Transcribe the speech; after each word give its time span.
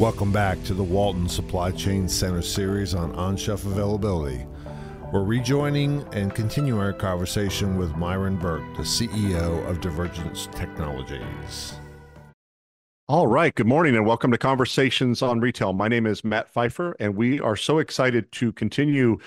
Welcome 0.00 0.32
back 0.32 0.62
to 0.64 0.72
the 0.72 0.82
Walton 0.82 1.28
Supply 1.28 1.72
Chain 1.72 2.08
Center 2.08 2.40
series 2.40 2.94
on 2.94 3.14
on 3.16 3.36
shelf 3.36 3.66
availability. 3.66 4.46
We're 5.12 5.24
rejoining 5.24 6.06
and 6.14 6.34
continuing 6.34 6.80
our 6.80 6.94
conversation 6.94 7.76
with 7.76 7.94
Myron 7.96 8.36
Burke, 8.38 8.64
the 8.78 8.82
CEO 8.82 9.62
of 9.68 9.82
Divergence 9.82 10.48
Technologies. 10.54 11.74
All 13.08 13.26
right. 13.26 13.54
Good 13.54 13.66
morning 13.66 13.94
and 13.94 14.06
welcome 14.06 14.30
to 14.30 14.38
Conversations 14.38 15.20
on 15.20 15.38
Retail. 15.38 15.74
My 15.74 15.88
name 15.88 16.06
is 16.06 16.24
Matt 16.24 16.48
Pfeiffer, 16.48 16.96
and 16.98 17.14
we 17.14 17.38
are 17.38 17.54
so 17.54 17.76
excited 17.76 18.32
to 18.32 18.54
continue 18.54 19.18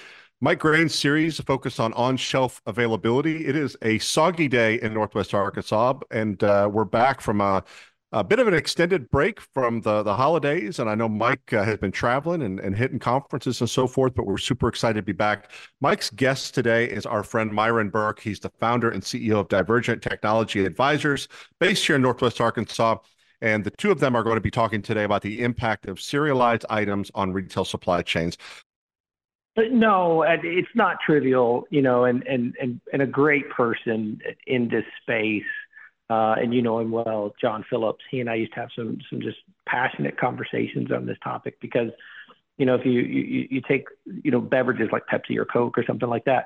Mike 0.42 0.58
Graen's 0.58 0.96
series 0.96 1.40
focused 1.40 1.80
on 1.80 1.94
on 1.94 2.18
shelf 2.18 2.64
availability. 2.66 3.46
It 3.46 3.56
is 3.56 3.78
a 3.84 4.00
soggy 4.00 4.48
day 4.48 4.82
in 4.82 4.96
Northwest 4.96 5.36
Arkansas, 5.36 6.00
and 6.10 6.44
uh, 6.44 6.68
we're 6.74 6.84
back 6.84 7.22
from 7.22 7.42
a 7.42 7.64
a 8.14 8.24
bit 8.24 8.38
of 8.38 8.48
an 8.48 8.54
extended 8.54 9.10
break 9.10 9.42
from 9.42 9.82
the, 9.82 10.04
the 10.04 10.16
holidays. 10.16 10.78
And 10.78 10.88
I 10.88 10.94
know 10.94 11.10
Mike 11.10 11.52
uh, 11.52 11.64
has 11.64 11.80
been 11.80 11.92
traveling 11.92 12.44
and, 12.44 12.60
and 12.60 12.78
hitting 12.78 13.00
conferences 13.00 13.60
and 13.60 13.70
so 13.70 13.88
forth, 13.88 14.14
but 14.14 14.28
we're 14.28 14.38
super 14.38 14.68
excited 14.68 15.00
to 15.00 15.02
be 15.02 15.14
back. 15.14 15.50
Mike's 15.82 16.12
guest 16.12 16.54
today 16.54 16.86
is 16.86 17.08
our 17.08 17.24
friend 17.24 17.52
Myron 17.52 17.90
Burke. 17.90 18.20
He's 18.20 18.40
the 18.40 18.52
founder 18.60 18.92
and 18.92 19.02
CEO 19.02 19.40
of 19.40 19.48
Divergent 19.50 20.04
Technology 20.04 20.64
Advisors, 20.64 21.28
based 21.60 21.88
here 21.88 21.96
in 21.96 22.04
Northwest 22.04 22.40
Arkansas. 22.40 22.98
And 23.42 23.64
the 23.64 23.72
two 23.72 23.92
of 23.92 24.00
them 24.00 24.16
are 24.16 24.24
going 24.24 24.36
to 24.36 24.42
be 24.42 24.52
talking 24.52 24.84
today 24.84 25.06
about 25.06 25.24
the 25.24 25.42
impact 25.42 25.88
of 25.88 26.00
serialized 26.00 26.66
items 26.70 27.10
on 27.16 27.34
retail 27.34 27.66
supply 27.66 28.04
chains. 28.04 28.38
But 29.56 29.72
no, 29.72 30.24
it's 30.24 30.68
not 30.76 30.98
trivial, 31.06 31.66
you 31.72 31.82
know, 31.82 32.06
and, 32.06 32.26
and, 32.28 32.56
and, 32.62 32.80
and 32.92 33.02
a 33.02 33.08
great 33.08 33.50
person 33.50 34.20
in 34.48 34.68
this 34.68 34.86
space 35.02 35.44
uh, 36.14 36.36
and 36.38 36.54
you 36.54 36.62
know 36.62 36.80
him 36.80 36.92
well, 36.92 37.34
John 37.42 37.66
Phillips. 37.70 38.04
He 38.12 38.20
and 38.20 38.30
I 38.30 38.36
used 38.36 38.54
to 38.54 38.60
have 38.60 38.70
some 38.76 39.00
some 39.10 39.22
just 39.22 39.38
passionate 39.68 40.20
conversations 40.20 40.92
on 40.92 41.06
this 41.06 41.18
topic 41.24 41.60
because, 41.60 41.90
you 42.58 42.66
know, 42.66 42.76
if 42.76 42.86
you 42.86 42.92
you, 42.92 43.48
you 43.50 43.62
take 43.68 43.88
you 44.06 44.30
know 44.30 44.40
beverages 44.40 44.90
like 44.92 45.04
Pepsi 45.12 45.38
or 45.38 45.46
Coke 45.46 45.78
or 45.78 45.84
something 45.86 46.10
like 46.10 46.26
that, 46.26 46.46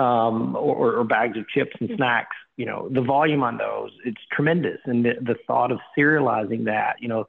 um, 0.00 0.56
or, 0.56 0.94
or 0.94 1.04
bags 1.04 1.36
of 1.36 1.46
chips 1.48 1.76
and 1.80 1.90
snacks, 1.96 2.36
you 2.56 2.64
know, 2.64 2.88
the 2.88 3.02
volume 3.02 3.42
on 3.42 3.58
those 3.58 3.90
it's 4.04 4.20
tremendous, 4.30 4.78
and 4.86 5.04
the 5.04 5.14
the 5.20 5.36
thought 5.46 5.72
of 5.72 5.78
serializing 5.98 6.64
that, 6.64 6.96
you 7.00 7.08
know, 7.08 7.26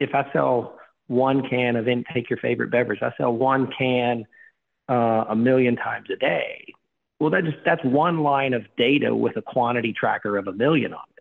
if 0.00 0.10
I 0.14 0.26
sell 0.32 0.78
one 1.06 1.48
can 1.48 1.76
of 1.76 1.86
in 1.86 2.04
take 2.12 2.30
your 2.30 2.38
favorite 2.38 2.70
beverage, 2.70 3.00
I 3.02 3.12
sell 3.16 3.32
one 3.32 3.70
can 3.78 4.26
uh, 4.88 5.26
a 5.28 5.36
million 5.36 5.76
times 5.76 6.08
a 6.10 6.16
day 6.16 6.74
well, 7.22 7.30
that 7.30 7.44
just 7.44 7.58
that's 7.64 7.84
one 7.84 8.24
line 8.24 8.52
of 8.52 8.64
data 8.76 9.14
with 9.14 9.36
a 9.36 9.42
quantity 9.42 9.92
tracker 9.92 10.36
of 10.36 10.48
a 10.48 10.52
million 10.52 10.92
on 10.92 11.04
it. 11.08 11.11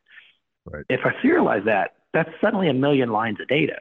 Right. 0.65 0.85
If 0.89 1.01
I 1.05 1.11
serialize 1.25 1.65
that, 1.65 1.95
that's 2.13 2.29
suddenly 2.39 2.69
a 2.69 2.73
million 2.73 3.09
lines 3.09 3.39
of 3.41 3.47
data. 3.47 3.79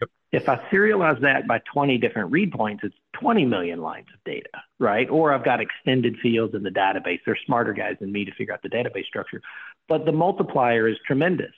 Yep. 0.00 0.10
If 0.42 0.48
I 0.48 0.56
serialize 0.72 1.20
that 1.22 1.48
by 1.48 1.60
20 1.72 1.98
different 1.98 2.30
read 2.30 2.52
points, 2.52 2.84
it's 2.84 2.94
20 3.20 3.44
million 3.46 3.80
lines 3.80 4.06
of 4.14 4.22
data, 4.24 4.50
right? 4.78 5.08
Or 5.10 5.32
I've 5.32 5.44
got 5.44 5.60
extended 5.60 6.16
fields 6.22 6.54
in 6.54 6.62
the 6.62 6.70
database. 6.70 7.20
They're 7.26 7.38
smarter 7.46 7.72
guys 7.72 7.96
than 8.00 8.12
me 8.12 8.24
to 8.24 8.32
figure 8.34 8.54
out 8.54 8.62
the 8.62 8.68
database 8.68 9.06
structure. 9.06 9.42
But 9.88 10.04
the 10.04 10.12
multiplier 10.12 10.88
is 10.88 10.96
tremendous. 11.06 11.52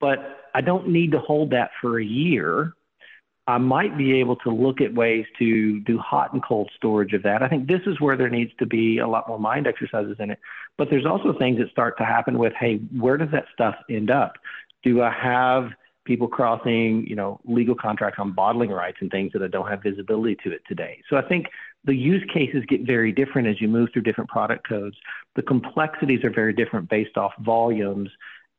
But 0.00 0.18
I 0.54 0.60
don't 0.60 0.88
need 0.88 1.12
to 1.12 1.18
hold 1.18 1.50
that 1.50 1.70
for 1.80 1.98
a 1.98 2.04
year 2.04 2.74
I 3.48 3.56
might 3.56 3.96
be 3.96 4.20
able 4.20 4.36
to 4.36 4.50
look 4.50 4.82
at 4.82 4.92
ways 4.94 5.24
to 5.38 5.80
do 5.80 5.98
hot 5.98 6.34
and 6.34 6.44
cold 6.44 6.70
storage 6.76 7.14
of 7.14 7.22
that. 7.22 7.42
I 7.42 7.48
think 7.48 7.66
this 7.66 7.80
is 7.86 7.98
where 7.98 8.14
there 8.14 8.28
needs 8.28 8.52
to 8.58 8.66
be 8.66 8.98
a 8.98 9.08
lot 9.08 9.26
more 9.26 9.40
mind 9.40 9.66
exercises 9.66 10.16
in 10.20 10.30
it. 10.30 10.38
But 10.76 10.90
there's 10.90 11.06
also 11.06 11.32
things 11.32 11.58
that 11.58 11.70
start 11.70 11.96
to 11.96 12.04
happen 12.04 12.38
with, 12.38 12.52
hey, 12.60 12.76
where 12.94 13.16
does 13.16 13.30
that 13.32 13.46
stuff 13.54 13.74
end 13.88 14.10
up? 14.10 14.34
Do 14.84 15.00
I 15.00 15.10
have 15.10 15.70
people 16.04 16.28
crossing, 16.28 17.06
you 17.06 17.16
know, 17.16 17.40
legal 17.46 17.74
contracts 17.74 18.18
on 18.20 18.32
bottling 18.32 18.68
rights 18.68 18.98
and 19.00 19.10
things 19.10 19.32
that 19.32 19.42
I 19.42 19.48
don't 19.48 19.66
have 19.66 19.82
visibility 19.82 20.36
to 20.44 20.52
it 20.52 20.60
today? 20.68 21.02
So 21.08 21.16
I 21.16 21.22
think 21.22 21.46
the 21.84 21.94
use 21.94 22.24
cases 22.30 22.64
get 22.68 22.86
very 22.86 23.12
different 23.12 23.48
as 23.48 23.62
you 23.62 23.68
move 23.68 23.88
through 23.94 24.02
different 24.02 24.28
product 24.28 24.68
codes. 24.68 24.96
The 25.36 25.42
complexities 25.42 26.22
are 26.22 26.30
very 26.30 26.52
different 26.52 26.90
based 26.90 27.16
off 27.16 27.32
volumes 27.40 28.10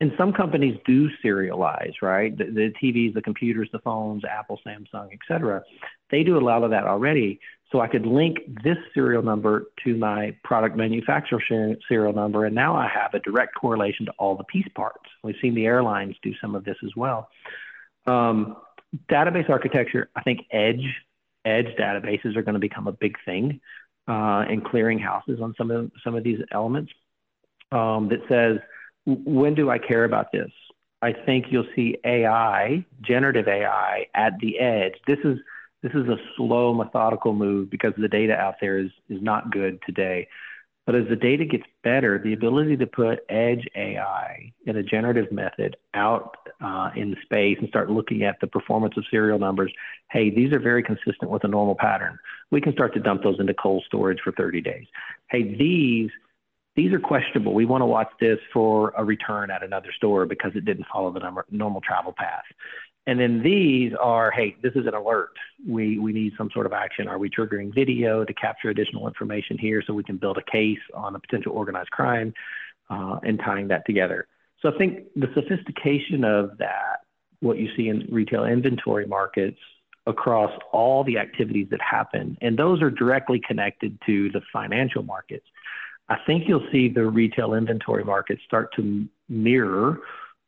and 0.01 0.13
some 0.17 0.31
companies 0.31 0.79
do 0.85 1.09
serialize, 1.23 1.93
right? 2.01 2.37
The, 2.37 2.45
the, 2.45 2.73
TVs, 2.81 3.13
the 3.13 3.21
computers, 3.21 3.69
the 3.73 3.79
phones, 3.79 4.23
Apple, 4.23 4.59
Samsung, 4.65 5.09
et 5.11 5.19
cetera. 5.27 5.61
They 6.09 6.23
do 6.23 6.37
a 6.37 6.39
lot 6.39 6.63
of 6.63 6.71
that 6.71 6.85
already. 6.85 7.39
So 7.71 7.81
I 7.81 7.87
could 7.87 8.05
link 8.05 8.38
this 8.63 8.77
serial 8.93 9.21
number 9.21 9.67
to 9.83 9.95
my 9.95 10.35
product 10.43 10.75
manufacturer 10.75 11.41
serial 11.88 12.13
number, 12.13 12.45
and 12.45 12.55
now 12.55 12.75
I 12.75 12.88
have 12.88 13.13
a 13.13 13.19
direct 13.19 13.53
correlation 13.55 14.07
to 14.07 14.11
all 14.17 14.35
the 14.35 14.43
piece 14.45 14.67
parts. 14.73 15.05
We've 15.23 15.35
seen 15.41 15.53
the 15.53 15.65
airlines 15.65 16.15
do 16.23 16.33
some 16.41 16.55
of 16.55 16.63
this 16.63 16.77
as 16.83 16.91
well. 16.95 17.29
Um, 18.07 18.57
database 19.11 19.49
architecture, 19.49 20.09
I 20.15 20.23
think 20.23 20.45
edge 20.51 20.83
edge 21.45 21.67
databases 21.79 22.35
are 22.35 22.41
going 22.41 22.53
to 22.53 22.59
become 22.59 22.88
a 22.88 22.91
big 22.91 23.15
thing 23.23 23.61
uh, 24.07 24.45
in 24.49 24.61
clearinghouses 24.61 25.41
on 25.41 25.53
some 25.57 25.69
of 25.71 25.91
some 26.03 26.15
of 26.15 26.23
these 26.23 26.39
elements 26.51 26.91
um, 27.71 28.09
that 28.09 28.19
says 28.27 28.59
when 29.05 29.55
do 29.55 29.69
I 29.69 29.77
care 29.77 30.03
about 30.03 30.31
this? 30.31 30.51
I 31.01 31.13
think 31.13 31.45
you'll 31.49 31.67
see 31.75 31.97
AI, 32.03 32.85
generative 33.01 33.47
AI, 33.47 34.07
at 34.13 34.33
the 34.39 34.59
edge. 34.59 34.93
This 35.07 35.19
is 35.23 35.39
this 35.81 35.93
is 35.93 36.09
a 36.09 36.17
slow, 36.35 36.73
methodical 36.73 37.33
move 37.33 37.69
because 37.69 37.93
the 37.97 38.09
data 38.09 38.33
out 38.33 38.55
there 38.59 38.77
is 38.77 38.91
is 39.09 39.21
not 39.21 39.51
good 39.51 39.79
today. 39.85 40.27
But 40.85 40.95
as 40.95 41.07
the 41.07 41.15
data 41.15 41.45
gets 41.45 41.65
better, 41.83 42.17
the 42.17 42.33
ability 42.33 42.75
to 42.77 42.88
put 42.88 43.19
edge 43.29 43.67
AI 43.75 44.51
in 44.65 44.75
a 44.75 44.81
generative 44.81 45.31
method 45.31 45.77
out 45.93 46.35
uh, 46.61 46.89
in 46.95 47.15
space 47.21 47.57
and 47.59 47.69
start 47.69 47.91
looking 47.91 48.23
at 48.23 48.39
the 48.41 48.47
performance 48.47 48.95
of 48.97 49.03
serial 49.11 49.38
numbers, 49.38 49.71
hey, 50.09 50.31
these 50.31 50.51
are 50.51 50.59
very 50.59 50.81
consistent 50.81 51.29
with 51.29 51.43
a 51.43 51.47
normal 51.47 51.75
pattern. 51.75 52.17
We 52.49 52.59
can 52.59 52.73
start 52.73 52.95
to 52.95 52.99
dump 52.99 53.21
those 53.21 53.39
into 53.39 53.53
cold 53.53 53.83
storage 53.85 54.17
for 54.23 54.31
30 54.31 54.61
days. 54.61 54.88
Hey, 55.29 55.55
these 55.55 56.09
these 56.79 56.94
are 56.94 57.00
questionable. 57.00 57.53
We 57.53 57.66
want 57.66 57.81
to 57.81 57.85
watch 57.85 58.07
this 58.22 58.40
for 58.53 58.94
a 58.95 59.03
return 59.03 59.51
at 59.51 59.63
another 59.63 59.90
store 59.97 60.25
because 60.25 60.53
it 60.56 60.63
didn't 60.63 60.85
follow 60.91 61.12
the 61.12 61.19
number, 61.19 61.45
normal 61.51 61.81
travel 61.81 62.13
path. 62.17 62.45
And 63.06 63.19
then 63.19 63.44
these 63.44 63.91
are, 64.00 64.31
hey, 64.31 64.56
this 64.63 64.72
is 64.75 64.88
an 64.88 64.94
alert. 64.94 65.31
We, 65.68 66.00
we 66.00 66.13
need 66.13 66.31
some 66.38 66.50
sort 66.53 66.66
of 66.66 66.72
action. 66.72 67.09
Are 67.09 67.18
we 67.18 67.29
triggering 67.29 67.75
video 67.75 68.23
to 68.23 68.34
capture 68.34 68.69
additional 68.69 69.09
information 69.09 69.57
here 69.57 69.84
so 69.85 69.94
we 69.94 70.06
can 70.06 70.16
build 70.16 70.38
a 70.38 70.51
case 70.51 70.79
on 70.94 71.16
a 71.16 71.19
potential 71.19 71.51
organized 71.51 71.91
crime 71.91 72.34
uh, 72.89 73.19
and 73.23 73.38
tying 73.39 73.68
that 73.68 73.85
together? 73.85 74.28
So 74.62 74.73
I 74.73 74.78
think 74.78 75.07
the 75.18 75.28
sophistication 75.35 76.23
of 76.23 76.57
that, 76.59 77.00
what 77.41 77.57
you 77.57 77.68
see 77.75 77.89
in 77.89 78.07
retail 78.09 78.45
inventory 78.45 79.06
markets 79.06 79.59
across 80.07 80.51
all 80.72 81.03
the 81.03 81.18
activities 81.18 81.68
that 81.72 81.81
happen, 81.81 82.38
and 82.41 82.57
those 82.57 82.81
are 82.81 82.89
directly 82.89 83.41
connected 83.45 83.97
to 84.06 84.29
the 84.31 84.41
financial 84.53 85.03
markets. 85.03 85.45
I 86.09 86.17
think 86.25 86.47
you'll 86.47 86.67
see 86.71 86.89
the 86.89 87.05
retail 87.05 87.53
inventory 87.53 88.03
market 88.03 88.39
start 88.45 88.73
to 88.75 89.07
mirror 89.27 89.99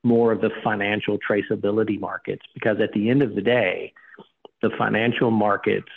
more 0.04 0.32
of 0.32 0.42
the 0.42 0.50
financial 0.64 1.20
traceability 1.20 2.00
markets 2.00 2.42
because 2.54 2.78
at 2.82 2.92
the 2.94 3.10
end 3.10 3.22
of 3.22 3.36
the 3.36 3.42
day, 3.42 3.94
the 4.62 4.72
financial 4.78 5.30
markets 5.30 5.90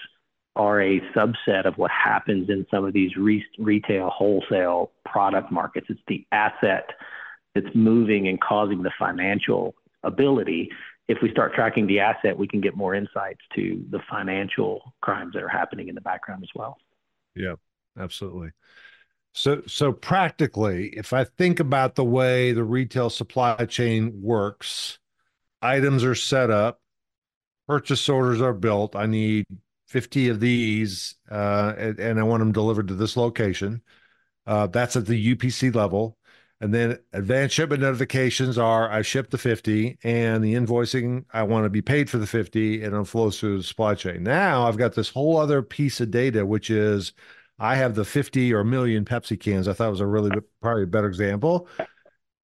are 0.56 0.80
a 0.80 1.00
subset 1.16 1.64
of 1.64 1.76
what 1.78 1.91
happens 1.91 2.48
in 2.48 2.66
some 2.70 2.84
of 2.84 2.92
these 2.92 3.16
re- 3.16 3.44
retail 3.58 4.10
wholesale 4.10 4.92
product 5.04 5.50
markets. 5.50 5.86
It's 5.88 6.00
the 6.06 6.26
asset 6.31 6.91
that's 7.54 7.75
moving 7.75 8.28
and 8.28 8.41
causing 8.41 8.82
the 8.82 8.92
financial 8.98 9.75
ability. 10.02 10.70
If 11.08 11.19
we 11.22 11.31
start 11.31 11.54
tracking 11.54 11.86
the 11.86 12.00
asset, 12.00 12.38
we 12.38 12.46
can 12.46 12.60
get 12.60 12.76
more 12.76 12.94
insights 12.94 13.41
to 13.56 13.84
the 13.91 14.00
financial 14.08 14.94
crimes 15.00 15.32
that 15.34 15.42
are 15.42 15.48
happening 15.48 15.88
in 15.88 15.94
the 15.94 16.00
background 16.00 16.42
as 16.44 16.50
well. 16.54 16.78
Yeah, 17.34 17.54
absolutely. 17.98 18.50
So, 19.34 19.62
so 19.67 19.93
practically, 19.93 20.91
if 20.97 21.12
I 21.12 21.25
think 21.25 21.59
about 21.59 21.97
the 21.97 22.05
way 22.05 22.53
the 22.53 22.62
retail 22.62 23.11
supply 23.11 23.56
chain 23.67 24.22
works, 24.22 25.00
items 25.61 26.05
are 26.05 26.15
set 26.15 26.50
up, 26.50 26.81
purchase 27.67 28.08
orders 28.08 28.41
are 28.41 28.53
built. 28.53 28.94
I 28.94 29.06
need 29.06 29.44
50 29.88 30.29
of 30.29 30.38
these, 30.38 31.17
uh, 31.29 31.75
and, 31.76 31.99
and, 31.99 32.20
I 32.20 32.23
want 32.23 32.41
them 32.41 32.53
delivered 32.53 32.88
to 32.88 32.94
this 32.94 33.17
location. 33.17 33.82
Uh, 34.47 34.69
that's 34.69 34.94
at 34.94 35.06
the 35.06 35.35
UPC 35.35 35.75
level. 35.75 36.17
And 36.61 36.73
then 36.73 36.99
advanced 37.12 37.56
shipment 37.56 37.82
notifications 37.82 38.56
are 38.56 38.88
I 38.88 39.03
shipped 39.03 39.32
the 39.32 39.38
50 39.38 39.99
and 40.05 40.44
the 40.44 40.55
invoicing, 40.55 41.25
I 41.32 41.43
want 41.43 41.64
to 41.64 41.70
be 41.70 41.82
paid 41.82 42.08
for 42.08 42.19
the 42.19 42.26
50 42.26 42.85
and 42.85 42.94
it 42.94 43.05
flows 43.06 43.41
through 43.41 43.58
the 43.58 43.64
supply 43.64 43.97
chain. 43.97 44.23
Now 44.23 44.67
I've 44.67 44.76
got 44.76 44.94
this 44.94 45.08
whole 45.11 45.37
other 45.37 45.61
piece 45.61 46.00
of 46.00 46.12
data, 46.12 46.47
which 46.47 46.70
is 46.70 47.12
I 47.59 47.77
have 47.77 47.95
the 47.95 48.05
50 48.05 48.53
or 48.53 48.65
million 48.65 49.05
Pepsi 49.05 49.39
cans. 49.39 49.69
I 49.69 49.73
thought 49.73 49.91
was 49.91 50.01
a 50.01 50.06
really 50.06 50.31
probably 50.61 50.85
a 50.85 50.89
better 50.89 51.06
example. 51.06 51.69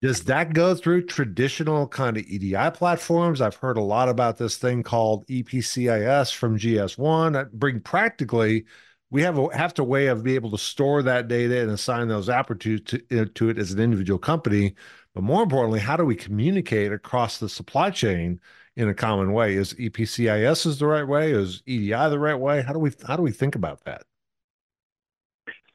Does 0.03 0.25
that 0.25 0.55
go 0.55 0.75
through 0.75 1.07
traditional 1.07 1.87
kind 1.87 2.17
of 2.17 2.25
EDI 2.25 2.71
platforms? 2.73 3.41
I've 3.41 3.57
heard 3.57 3.77
a 3.77 3.83
lot 3.83 4.09
about 4.09 4.39
this 4.39 4.57
thing 4.57 4.83
called 4.83 5.27
EPCIS 5.27 6.35
from 6.35 6.59
GS1. 6.59 7.33
That 7.35 7.53
bring 7.53 7.81
practically, 7.81 8.65
we 9.11 9.23
have 9.23 9.37
a 9.39 9.55
have 9.55 9.75
to 9.75 9.85
way 9.85 10.07
of 10.07 10.23
be 10.23 10.37
able 10.37 10.53
to 10.53 10.59
store 10.59 11.03
that 11.03 11.29
data 11.29 11.61
and 11.61 11.71
assign 11.71 12.09
those 12.09 12.31
attributes 12.31 12.93
to, 12.93 13.21
uh, 13.21 13.27
to 13.35 13.51
it 13.51 13.59
as 13.59 13.73
an 13.73 13.81
individual 13.81 14.19
company. 14.19 14.75
But 15.15 15.25
more 15.25 15.43
importantly, 15.43 15.81
how 15.81 15.97
do 15.97 16.05
we 16.05 16.15
communicate 16.15 16.93
across 16.93 17.39
the 17.39 17.49
supply 17.49 17.91
chain 17.91 18.41
in 18.77 18.89
a 18.89 18.95
common 18.95 19.33
way. 19.33 19.55
Is 19.55 19.75
EPCIS 19.75 20.67
is 20.67 20.79
the 20.79 20.87
right 20.87 21.07
way? 21.07 21.33
Is 21.33 21.63
EDI 21.67 22.09
the 22.09 22.19
right 22.19 22.39
way? 22.39 22.63
How 22.63 22.73
do 22.73 22.79
we 22.79 22.91
how 23.07 23.17
do 23.17 23.23
we 23.23 23.33
think 23.33 23.55
about 23.55 23.85
that? 23.85 24.03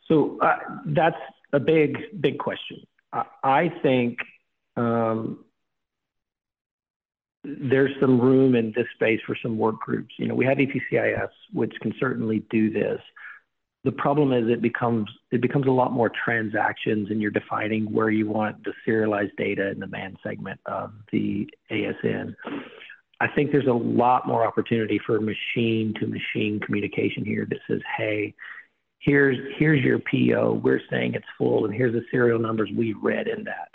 So 0.07 0.37
uh, 0.39 0.57
that's 0.85 1.17
a 1.53 1.59
big 1.59 1.97
big 2.21 2.37
question. 2.37 2.85
I, 3.11 3.23
I 3.43 3.69
think 3.81 4.19
um, 4.75 5.45
there's 7.43 7.91
some 7.99 8.19
room 8.19 8.55
in 8.55 8.73
this 8.75 8.87
space 8.95 9.19
for 9.25 9.37
some 9.41 9.57
work 9.57 9.79
groups. 9.79 10.13
You 10.17 10.27
know, 10.27 10.35
we 10.35 10.45
have 10.45 10.57
EPCIS, 10.57 11.29
which 11.53 11.73
can 11.81 11.93
certainly 11.99 12.43
do 12.49 12.69
this. 12.69 12.99
The 13.83 13.91
problem 13.91 14.33
is 14.33 14.49
it 14.49 14.61
becomes 14.61 15.07
it 15.31 15.41
becomes 15.41 15.67
a 15.67 15.71
lot 15.71 15.91
more 15.91 16.09
transactions, 16.09 17.11
and 17.11 17.21
you're 17.21 17.31
defining 17.31 17.91
where 17.91 18.09
you 18.09 18.27
want 18.27 18.63
the 18.63 18.73
serialized 18.83 19.35
data 19.37 19.69
in 19.69 19.79
the 19.79 19.87
man 19.87 20.17
segment 20.23 20.59
of 20.65 20.91
the 21.11 21.47
ASN. 21.71 22.35
I 23.21 23.27
think 23.27 23.51
there's 23.51 23.67
a 23.67 23.73
lot 23.73 24.27
more 24.27 24.45
opportunity 24.45 24.99
for 25.05 25.19
machine 25.21 25.93
to 25.99 26.07
machine 26.07 26.59
communication 26.59 27.23
here 27.23 27.47
that 27.49 27.59
says, 27.67 27.79
hey, 27.95 28.33
here's 29.05 29.37
here's 29.57 29.83
your 29.83 29.99
PO. 29.99 30.61
We're 30.63 30.81
saying 30.89 31.13
it's 31.13 31.25
full, 31.37 31.65
and 31.65 31.73
here's 31.73 31.93
the 31.93 32.03
serial 32.11 32.39
numbers 32.39 32.69
we 32.75 32.93
read 32.93 33.27
in 33.27 33.43
that. 33.45 33.69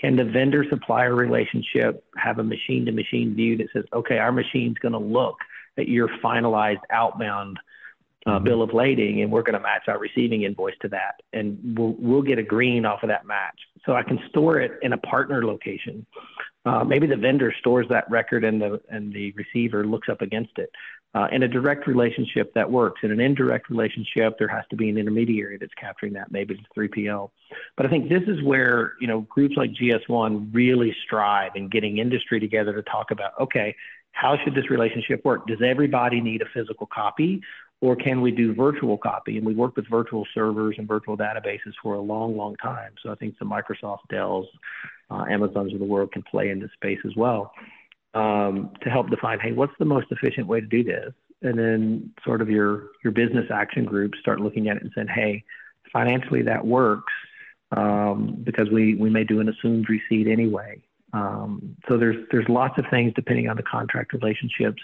Can 0.00 0.14
the 0.14 0.24
vendor 0.24 0.64
supplier 0.68 1.14
relationship 1.14 2.04
have 2.16 2.38
a 2.38 2.44
machine 2.44 2.84
to 2.84 2.92
machine 2.92 3.34
view 3.34 3.56
that 3.56 3.68
says, 3.72 3.84
okay, 3.94 4.18
our 4.18 4.30
machine's 4.30 4.76
going 4.78 4.92
to 4.92 4.98
look 4.98 5.36
at 5.78 5.88
your 5.88 6.08
finalized 6.22 6.82
outbound 6.90 7.58
uh, 8.26 8.30
mm-hmm. 8.30 8.44
bill 8.44 8.62
of 8.62 8.74
lading, 8.74 9.22
and 9.22 9.30
we're 9.30 9.42
going 9.42 9.54
to 9.54 9.60
match 9.60 9.84
our 9.88 9.98
receiving 9.98 10.42
invoice 10.42 10.74
to 10.82 10.88
that, 10.88 11.20
and 11.32 11.58
we'll 11.78 11.94
we'll 11.98 12.22
get 12.22 12.38
a 12.38 12.42
green 12.42 12.84
off 12.84 13.02
of 13.02 13.08
that 13.08 13.26
match. 13.26 13.58
So 13.84 13.94
I 13.94 14.02
can 14.02 14.18
store 14.28 14.60
it 14.60 14.72
in 14.82 14.92
a 14.92 14.98
partner 14.98 15.44
location. 15.44 16.04
Uh, 16.64 16.82
maybe 16.82 17.06
the 17.06 17.16
vendor 17.16 17.54
stores 17.60 17.86
that 17.90 18.10
record, 18.10 18.42
and 18.42 18.60
the 18.60 18.80
and 18.90 19.12
the 19.12 19.32
receiver 19.32 19.86
looks 19.86 20.08
up 20.08 20.22
against 20.22 20.58
it. 20.58 20.70
Uh, 21.14 21.28
in 21.32 21.44
a 21.44 21.48
direct 21.48 21.86
relationship, 21.86 22.52
that 22.54 22.70
works. 22.70 23.00
In 23.02 23.10
an 23.10 23.20
indirect 23.20 23.70
relationship, 23.70 24.38
there 24.38 24.48
has 24.48 24.64
to 24.70 24.76
be 24.76 24.90
an 24.90 24.98
intermediary 24.98 25.56
that's 25.56 25.72
capturing 25.80 26.12
that. 26.14 26.30
Maybe 26.30 26.54
it's 26.54 26.62
3PL. 26.76 27.30
But 27.76 27.86
I 27.86 27.88
think 27.88 28.10
this 28.10 28.24
is 28.26 28.42
where 28.42 28.94
you 29.00 29.06
know 29.06 29.20
groups 29.20 29.56
like 29.56 29.70
GS1 29.70 30.52
really 30.52 30.94
strive 31.04 31.52
in 31.54 31.68
getting 31.68 31.98
industry 31.98 32.40
together 32.40 32.74
to 32.74 32.82
talk 32.82 33.12
about 33.12 33.32
okay, 33.40 33.76
how 34.16 34.36
should 34.42 34.54
this 34.54 34.70
relationship 34.70 35.24
work? 35.24 35.46
Does 35.46 35.60
everybody 35.64 36.22
need 36.22 36.40
a 36.40 36.46
physical 36.52 36.86
copy, 36.86 37.42
or 37.80 37.94
can 37.94 38.20
we 38.20 38.30
do 38.30 38.54
virtual 38.54 38.96
copy? 38.96 39.36
And 39.36 39.46
we 39.46 39.54
worked 39.54 39.76
with 39.76 39.88
virtual 39.88 40.26
servers 40.34 40.76
and 40.78 40.88
virtual 40.88 41.16
databases 41.16 41.72
for 41.82 41.94
a 41.94 42.00
long, 42.00 42.36
long 42.36 42.56
time. 42.56 42.92
So 43.02 43.10
I 43.10 43.14
think 43.16 43.38
the 43.38 43.44
Microsoft, 43.44 44.08
Dells, 44.08 44.46
uh, 45.10 45.24
Amazons 45.28 45.72
of 45.72 45.78
the 45.78 45.84
world 45.84 46.12
can 46.12 46.22
play 46.22 46.50
in 46.50 46.60
this 46.60 46.70
space 46.72 46.98
as 47.04 47.14
well 47.16 47.52
um, 48.14 48.70
to 48.82 48.88
help 48.88 49.10
define, 49.10 49.38
hey, 49.40 49.52
what's 49.52 49.74
the 49.78 49.84
most 49.84 50.06
efficient 50.10 50.46
way 50.46 50.60
to 50.60 50.66
do 50.66 50.82
this? 50.82 51.12
And 51.42 51.58
then 51.58 52.12
sort 52.24 52.40
of 52.40 52.48
your 52.48 52.88
your 53.04 53.12
business 53.12 53.44
action 53.52 53.84
groups 53.84 54.18
start 54.20 54.40
looking 54.40 54.68
at 54.68 54.78
it 54.78 54.82
and 54.82 54.92
saying, 54.94 55.08
hey, 55.08 55.44
financially 55.92 56.42
that 56.42 56.66
works 56.66 57.12
um, 57.76 58.40
because 58.42 58.70
we 58.70 58.94
we 58.94 59.10
may 59.10 59.22
do 59.22 59.40
an 59.40 59.48
assumed 59.50 59.86
receipt 59.88 60.28
anyway. 60.28 60.82
Um, 61.12 61.76
so 61.88 61.98
there's 61.98 62.16
there's 62.30 62.48
lots 62.48 62.78
of 62.78 62.86
things 62.90 63.12
depending 63.14 63.48
on 63.50 63.56
the 63.56 63.62
contract 63.62 64.14
relationships 64.14 64.80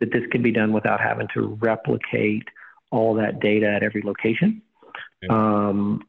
that 0.00 0.12
this 0.12 0.22
can 0.30 0.42
be 0.42 0.52
done 0.52 0.72
without 0.72 1.00
having 1.00 1.28
to 1.34 1.58
replicate 1.60 2.44
all 2.90 3.14
that 3.14 3.40
data 3.40 3.66
at 3.66 3.82
every 3.82 4.02
location. 4.02 4.62
Um, 5.28 6.02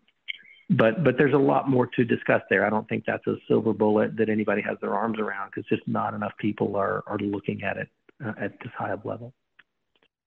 but 0.69 1.04
but 1.04 1.18
there's 1.18 1.34
a 1.34 1.38
lot 1.38 1.69
more 1.69 1.88
to 1.88 2.04
discuss 2.04 2.42
there. 2.50 2.66
I 2.66 2.69
don't 2.69 2.88
think 2.89 3.06
that's 3.07 3.25
a 3.28 3.36
silver 3.48 3.74
bullet 3.74 4.18
that 4.18 4.30
anybody 4.30 4.62
has 4.63 4.78
their 4.81 4.94
arms 4.94 5.18
around 5.19 5.51
because 5.51 5.68
just 5.69 5.88
not 5.88 6.13
enough 6.13 6.34
people 6.38 6.75
are 6.75 7.04
are 7.07 7.18
looking 7.18 7.63
at 7.63 7.78
it 7.78 7.89
uh, 8.24 8.34
at 8.39 8.60
this 8.60 8.72
high 8.78 8.92
of 8.92 9.06
level. 9.06 9.34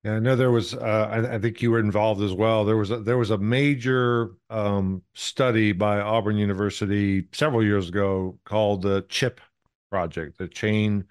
Yeah, 0.03 0.15
I 0.15 0.19
know 0.19 0.35
there 0.35 0.51
was. 0.51 0.73
Uh, 0.73 1.09
I, 1.11 1.35
I, 1.35 1.39
think 1.39 1.61
you 1.61 1.71
were 1.71 1.79
involved 1.79 2.23
as 2.23 2.33
well. 2.33 2.65
There 2.65 2.79
was 2.79 2.91
a, 2.91 3.01
there 3.01 3.19
was 3.19 3.31
a 3.31 3.37
major 3.37 4.31
um, 4.49 5.03
study 5.13 5.73
by 5.73 6.01
Auburn 6.01 6.39
University 6.39 7.27
several 7.33 7.63
years 7.63 7.91
ago 7.91 8.39
called 8.47 8.81
the 8.81 9.05
CHIP 9.11 9.43
project, 9.91 10.39
the 10.39 10.49
Chain 10.49 11.05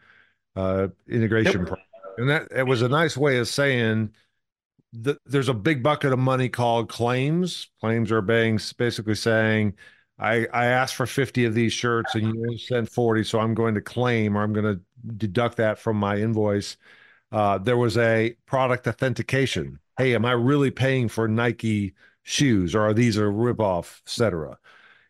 uh, 0.56 0.88
Integration 1.07 1.60
yep. 1.60 1.68
Project, 1.68 1.88
and 2.19 2.30
that 2.30 2.50
it 2.51 2.68
was 2.68 2.81
a 2.81 2.89
nice 2.89 3.16
way 3.16 3.38
of 3.38 3.48
saying 3.48 4.12
that 4.92 5.18
there's 5.25 5.48
a 5.48 5.54
big 5.54 5.81
bucket 5.81 6.12
of 6.12 6.19
money 6.19 6.50
called 6.50 6.89
claims. 6.89 7.69
Claims 7.80 8.12
are 8.12 8.21
being 8.21 8.60
basically 8.77 9.16
saying, 9.16 9.74
I, 10.19 10.45
I 10.54 10.66
asked 10.66 10.95
for 10.95 11.06
50 11.06 11.45
of 11.45 11.54
these 11.54 11.71
shirts 11.71 12.16
and 12.16 12.36
you 12.36 12.57
sent 12.57 12.89
40, 12.89 13.24
so 13.24 13.39
I'm 13.39 13.54
going 13.54 13.74
to 13.75 13.81
claim 13.81 14.38
or 14.38 14.44
I'm 14.44 14.51
going 14.51 14.66
to 14.66 14.81
deduct 15.16 15.57
that 15.57 15.80
from 15.80 15.95
my 15.95 16.18
invoice. 16.18 16.75
Uh, 17.31 17.57
there 17.57 17.77
was 17.77 17.98
a 17.98 18.36
product 18.45 18.86
authentication. 18.86 19.80
Hey, 19.98 20.13
am 20.13 20.25
I 20.25 20.33
really 20.33 20.71
paying 20.71 21.07
for 21.07 21.27
Nike 21.30 21.94
shoes 22.24 22.75
or 22.75 22.81
are 22.81 22.94
these 22.94 23.16
a 23.16 23.21
ripoff, 23.21 24.01
et 24.06 24.10
cetera? 24.10 24.57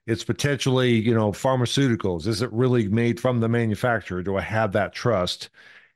It's 0.05 0.23
potentially, 0.23 0.91
you 0.93 1.15
know, 1.15 1.31
pharmaceuticals. 1.31 2.27
Is 2.27 2.43
it 2.43 2.53
really 2.53 2.87
made 2.87 3.19
from 3.19 3.39
the 3.39 3.49
manufacturer? 3.49 4.21
Do 4.21 4.37
I 4.37 4.41
have 4.41 4.73
that 4.73 4.93
trust? 4.93 5.49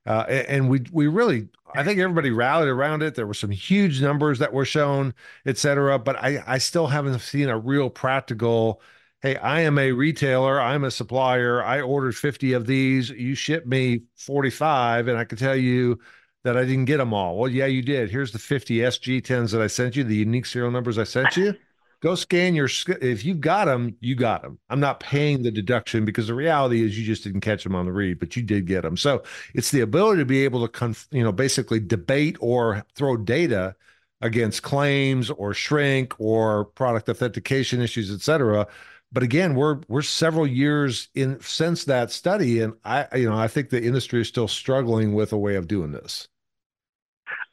Uh, 0.06 0.26
and 0.28 0.70
we 0.70 0.82
we 0.92 1.08
really 1.08 1.48
I 1.76 1.84
think 1.84 2.00
everybody 2.00 2.30
rallied 2.32 2.68
around 2.68 3.04
it. 3.04 3.16
There 3.16 3.28
were 3.28 3.34
some 3.34 3.50
huge 3.52 4.02
numbers 4.02 4.40
that 4.40 4.54
were 4.54 4.66
shown, 4.66 5.14
et 5.46 5.58
cetera. 5.58 5.98
But 6.00 6.18
I 6.18 6.44
I 6.46 6.58
still 6.58 6.88
haven't 6.88 7.20
seen 7.20 7.50
a 7.50 7.58
real 7.58 7.90
practical. 7.90 8.82
Hey, 9.22 9.38
I 9.38 9.62
am 9.62 9.78
a 9.80 9.92
retailer. 9.94 10.60
I'm 10.60 10.84
a 10.84 10.92
supplier. 10.92 11.64
I 11.64 11.80
ordered 11.82 12.16
50 12.16 12.54
of 12.54 12.66
these. 12.68 13.10
You 13.10 13.36
shipped 13.36 13.66
me 13.68 14.04
45, 14.18 15.08
and 15.08 15.18
I 15.18 15.24
can 15.24 15.38
tell 15.38 15.56
you 15.56 16.00
that 16.44 16.58
I 16.58 16.66
didn't 16.66 16.86
get 16.86 16.98
them 16.98 17.14
all. 17.14 17.38
Well, 17.38 17.50
yeah, 17.50 17.68
you 17.68 17.82
did. 17.82 18.10
Here's 18.10 18.34
the 18.34 18.40
50 18.40 18.80
SGTINs 18.80 19.52
that 19.54 19.62
I 19.62 19.68
sent 19.68 19.96
you, 19.96 20.04
the 20.04 20.16
unique 20.16 20.46
serial 20.46 20.72
numbers 20.72 20.98
I 20.98 21.06
sent 21.06 21.38
you 21.38 21.56
go 22.04 22.16
scan 22.16 22.54
your 22.54 22.68
if 23.02 23.24
you've 23.24 23.40
got 23.40 23.66
them 23.66 23.96
you 24.02 24.14
got 24.14 24.42
them 24.42 24.60
i'm 24.70 24.82
not 24.82 25.00
paying 25.00 25.42
the 25.42 25.50
deduction 25.50 26.04
because 26.04 26.28
the 26.28 26.34
reality 26.34 26.84
is 26.84 27.00
you 27.00 27.06
just 27.06 27.24
didn't 27.24 27.40
catch 27.40 27.64
them 27.64 27.74
on 27.74 27.86
the 27.86 27.94
read 27.94 28.20
but 28.20 28.36
you 28.36 28.44
did 28.44 28.68
get 28.68 28.82
them 28.82 28.98
so 28.98 29.24
it's 29.54 29.72
the 29.72 29.80
ability 29.80 30.20
to 30.20 30.26
be 30.26 30.44
able 30.44 30.62
to 30.62 30.68
conf, 30.68 31.08
you 31.12 31.24
know 31.24 31.32
basically 31.32 31.80
debate 31.80 32.36
or 32.42 32.86
throw 32.94 33.16
data 33.16 33.74
against 34.20 34.64
claims 34.64 35.30
or 35.32 35.54
shrink 35.54 36.14
or 36.20 36.66
product 36.66 37.08
authentication 37.08 37.82
issues 37.82 38.12
et 38.12 38.22
cetera. 38.22 38.68
But 39.14 39.24
again 39.24 39.56
we're 39.56 39.80
we're 39.88 40.02
several 40.02 40.46
years 40.46 41.08
in 41.16 41.40
since 41.40 41.86
that 41.86 42.12
study 42.12 42.62
and 42.62 42.74
i 42.84 43.08
you 43.16 43.30
know 43.30 43.38
i 43.38 43.48
think 43.48 43.70
the 43.70 43.82
industry 43.82 44.20
is 44.22 44.28
still 44.28 44.48
struggling 44.48 45.14
with 45.14 45.32
a 45.32 45.38
way 45.38 45.56
of 45.56 45.68
doing 45.68 45.92
this. 45.92 46.28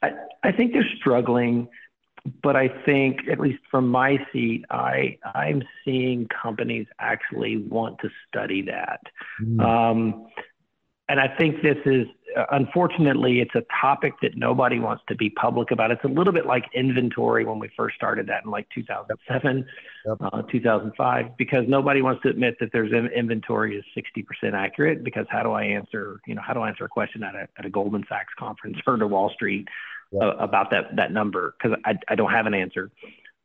I, 0.01 0.11
I 0.43 0.51
think 0.51 0.73
they're 0.73 0.83
struggling 0.97 1.69
but 2.43 2.55
I 2.55 2.69
think, 2.85 3.21
at 3.31 3.39
least 3.39 3.59
from 3.69 3.87
my 3.87 4.17
seat, 4.31 4.65
I 4.69 5.17
I'm 5.33 5.63
seeing 5.83 6.27
companies 6.27 6.87
actually 6.99 7.57
want 7.57 7.99
to 7.99 8.09
study 8.27 8.61
that, 8.63 9.01
mm. 9.41 9.59
um, 9.59 10.27
and 11.09 11.19
I 11.19 11.27
think 11.37 11.61
this 11.61 11.77
is 11.85 12.07
unfortunately 12.51 13.39
it's 13.41 13.55
a 13.55 13.63
topic 13.81 14.13
that 14.21 14.37
nobody 14.37 14.79
wants 14.79 15.03
to 15.09 15.15
be 15.15 15.29
public 15.29 15.71
about. 15.71 15.91
It's 15.91 16.03
a 16.03 16.07
little 16.07 16.33
bit 16.33 16.45
like 16.45 16.65
inventory 16.73 17.43
when 17.45 17.59
we 17.59 17.69
first 17.75 17.95
started 17.95 18.27
that 18.27 18.45
in 18.45 18.51
like 18.51 18.67
2007, 18.73 19.65
yep. 20.05 20.17
uh, 20.21 20.41
2005, 20.43 21.37
because 21.37 21.65
nobody 21.67 22.01
wants 22.01 22.21
to 22.23 22.29
admit 22.29 22.55
that 22.59 22.69
there's 22.71 22.91
inventory 22.93 23.77
is 23.77 23.83
60% 23.97 24.53
accurate. 24.53 25.03
Because 25.03 25.25
how 25.29 25.43
do 25.43 25.51
I 25.51 25.63
answer, 25.63 26.21
you 26.25 26.35
know, 26.35 26.41
how 26.45 26.53
do 26.53 26.61
I 26.61 26.69
answer 26.69 26.85
a 26.85 26.89
question 26.89 27.23
at 27.23 27.35
a 27.35 27.47
at 27.57 27.65
a 27.65 27.69
Goldman 27.69 28.05
Sachs 28.07 28.33
conference 28.37 28.77
or 28.87 28.97
to 28.97 29.07
Wall 29.07 29.29
Street? 29.33 29.67
Yeah. 30.11 30.27
uh, 30.27 30.31
about 30.39 30.71
that 30.71 30.95
that 30.95 31.11
number 31.11 31.55
because 31.57 31.77
I, 31.85 31.97
I 32.07 32.15
don't 32.15 32.31
have 32.31 32.45
an 32.45 32.53
answer. 32.53 32.91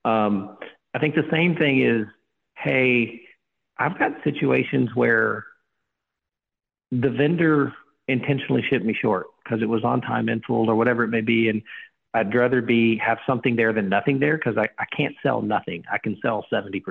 Um, 0.05 0.59
I 0.95 0.99
think 0.99 1.15
the 1.15 1.29
same 1.31 1.57
thing 1.57 1.83
is, 1.83 2.07
hey, 2.57 3.23
I've 3.79 3.99
got 3.99 4.13
situations 4.25 4.91
where 4.95 5.45
the 6.91 7.11
vendor 7.11 7.73
intentionally 8.09 8.63
shipped 8.69 8.85
me 8.85 8.95
short 9.01 9.27
because 9.45 9.63
it 9.63 9.69
was 9.69 9.85
on 9.85 10.01
time 10.01 10.29
in 10.29 10.41
full 10.43 10.71
or 10.71 10.77
whatever 10.77 11.05
it 11.05 11.09
may 11.09 11.21
be, 11.21 11.49
and 11.49 11.63
I'd 12.15 12.35
rather 12.35 12.63
be 12.63 12.97
have 12.97 13.19
something 13.27 13.57
there 13.57 13.73
than 13.73 13.89
nothing 13.89 14.19
there 14.19 14.39
because 14.39 14.57
I, 14.57 14.69
I 14.79 14.87
can't 14.97 15.15
sell 15.23 15.43
nothing. 15.43 15.85
I 15.93 15.99
can 15.99 16.17
sell 16.23 16.47
70% 16.51 16.83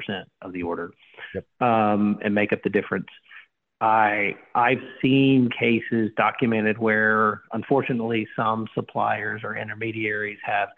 of 0.41 0.53
the 0.53 0.61
order 0.61 0.91
yep. 1.33 1.45
um, 1.61 2.19
and 2.23 2.35
make 2.35 2.53
up 2.53 2.61
the 2.63 2.69
difference. 2.69 3.07
I 3.81 4.35
I've 4.53 4.81
seen 5.01 5.49
cases 5.57 6.11
documented 6.15 6.77
where 6.77 7.41
unfortunately 7.51 8.27
some 8.35 8.67
suppliers 8.73 9.41
or 9.43 9.55
intermediaries 9.55 10.39
have 10.43 10.69